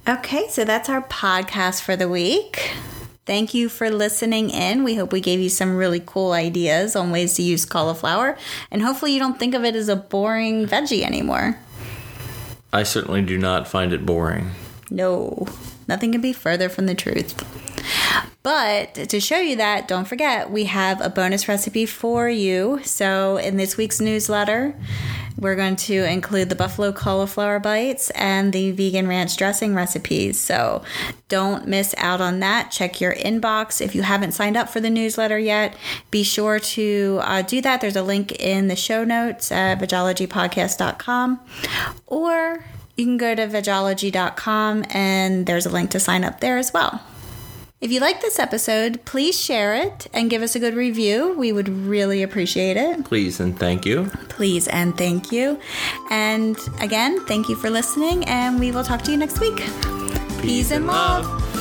Okay, 0.09 0.47
so 0.49 0.65
that's 0.65 0.89
our 0.89 1.03
podcast 1.03 1.83
for 1.83 1.97
the 1.97 2.09
week. 2.09 2.71
Thank 3.25 3.53
you 3.53 3.69
for 3.69 3.91
listening 3.91 4.51
in. 4.51 4.85
We 4.85 4.95
hope 4.95 5.11
we 5.11 5.21
gave 5.21 5.41
you 5.41 5.49
some 5.49 5.77
really 5.77 6.01
cool 6.07 6.31
ideas 6.31 6.95
on 6.95 7.11
ways 7.11 7.35
to 7.35 7.43
use 7.43 7.65
cauliflower. 7.65 8.39
And 8.71 8.83
hopefully, 8.83 9.13
you 9.13 9.19
don't 9.19 9.37
think 9.37 9.53
of 9.53 9.65
it 9.65 9.75
as 9.75 9.89
a 9.89 9.97
boring 9.97 10.69
veggie 10.69 11.03
anymore. 11.03 11.59
I 12.73 12.85
certainly 12.85 13.23
do 13.23 13.37
not 13.37 13.67
find 13.67 13.93
it 13.93 14.07
boring. 14.07 14.53
No, 14.91 15.47
nothing 15.89 16.13
can 16.13 16.21
be 16.21 16.33
further 16.33 16.69
from 16.69 16.87
the 16.87 16.95
truth. 16.95 17.35
But 18.43 18.95
to 18.95 19.21
show 19.21 19.41
you 19.41 19.57
that, 19.57 19.89
don't 19.89 20.07
forget, 20.07 20.51
we 20.51 20.67
have 20.67 21.01
a 21.01 21.11
bonus 21.11 21.49
recipe 21.49 21.85
for 21.85 22.29
you. 22.29 22.81
So, 22.85 23.39
in 23.39 23.57
this 23.57 23.77
week's 23.77 24.01
newsletter, 24.01 24.77
we're 25.37 25.57
going 25.57 25.75
to 25.77 26.05
include 26.05 26.49
the 26.49 26.55
buffalo 26.55 26.93
cauliflower 26.93 27.59
bites 27.59 28.11
and 28.11 28.53
the 28.53 28.71
vegan 28.71 29.09
ranch 29.09 29.37
dressing 29.37 29.75
recipes. 29.75 30.41
So, 30.41 30.85
don't 31.29 31.67
miss 31.67 31.93
out 31.99 32.21
on 32.21 32.39
that. 32.39 32.71
Check 32.71 33.01
your 33.01 33.15
inbox. 33.17 33.81
If 33.81 33.97
you 33.97 34.03
haven't 34.03 34.31
signed 34.31 34.57
up 34.57 34.69
for 34.69 34.81
the 34.81 34.91
newsletter 34.91 35.41
yet, 35.41 35.77
be 36.13 36.23
sure 36.23 36.61
to 36.61 37.19
uh, 37.23 37.43
do 37.43 37.61
that. 37.63 37.81
There's 37.81 37.97
a 37.97 38.03
link 38.03 38.31
in 38.31 38.69
the 38.69 38.77
show 38.77 39.03
notes 39.03 39.51
at 39.51 39.81
vegologypodcast.com 39.81 41.41
or 42.07 42.65
you 42.97 43.05
can 43.05 43.17
go 43.17 43.35
to 43.35 43.47
vegology.com 43.47 44.85
and 44.91 45.47
there's 45.47 45.67
a 45.67 45.71
link 45.71 45.91
to 45.91 46.01
sign 46.01 46.25
up 46.25 46.41
there 46.41 46.59
as 46.59 46.73
well. 46.73 47.03
If 47.79 47.93
you 47.93 48.01
like 48.01 48.23
this 48.23 48.39
episode, 48.39 49.05
please 49.05 49.39
share 49.39 49.75
it 49.75 50.07
and 50.15 50.31
give 50.31 50.41
us 50.41 50.55
a 50.55 50.59
good 50.59 50.75
review. 50.75 51.35
We 51.37 51.53
would 51.53 51.69
really 51.69 52.23
appreciate 52.23 52.79
it. 52.79 53.05
Please 53.05 53.39
and 53.39 53.57
thank 53.59 53.85
you. 53.85 54.11
Please 54.31 54.67
and 54.67 54.97
thank 54.97 55.31
you. 55.31 55.61
And 56.11 56.57
again, 56.81 57.25
thank 57.27 57.51
you 57.51 57.55
for 57.55 57.69
listening, 57.69 58.25
and 58.25 58.59
we 58.59 58.73
will 58.73 58.83
talk 58.83 59.03
to 59.03 59.11
you 59.11 59.19
next 59.19 59.41
week. 59.41 59.59
Peace 60.41 60.71
and 60.71 60.87
love. 60.87 61.56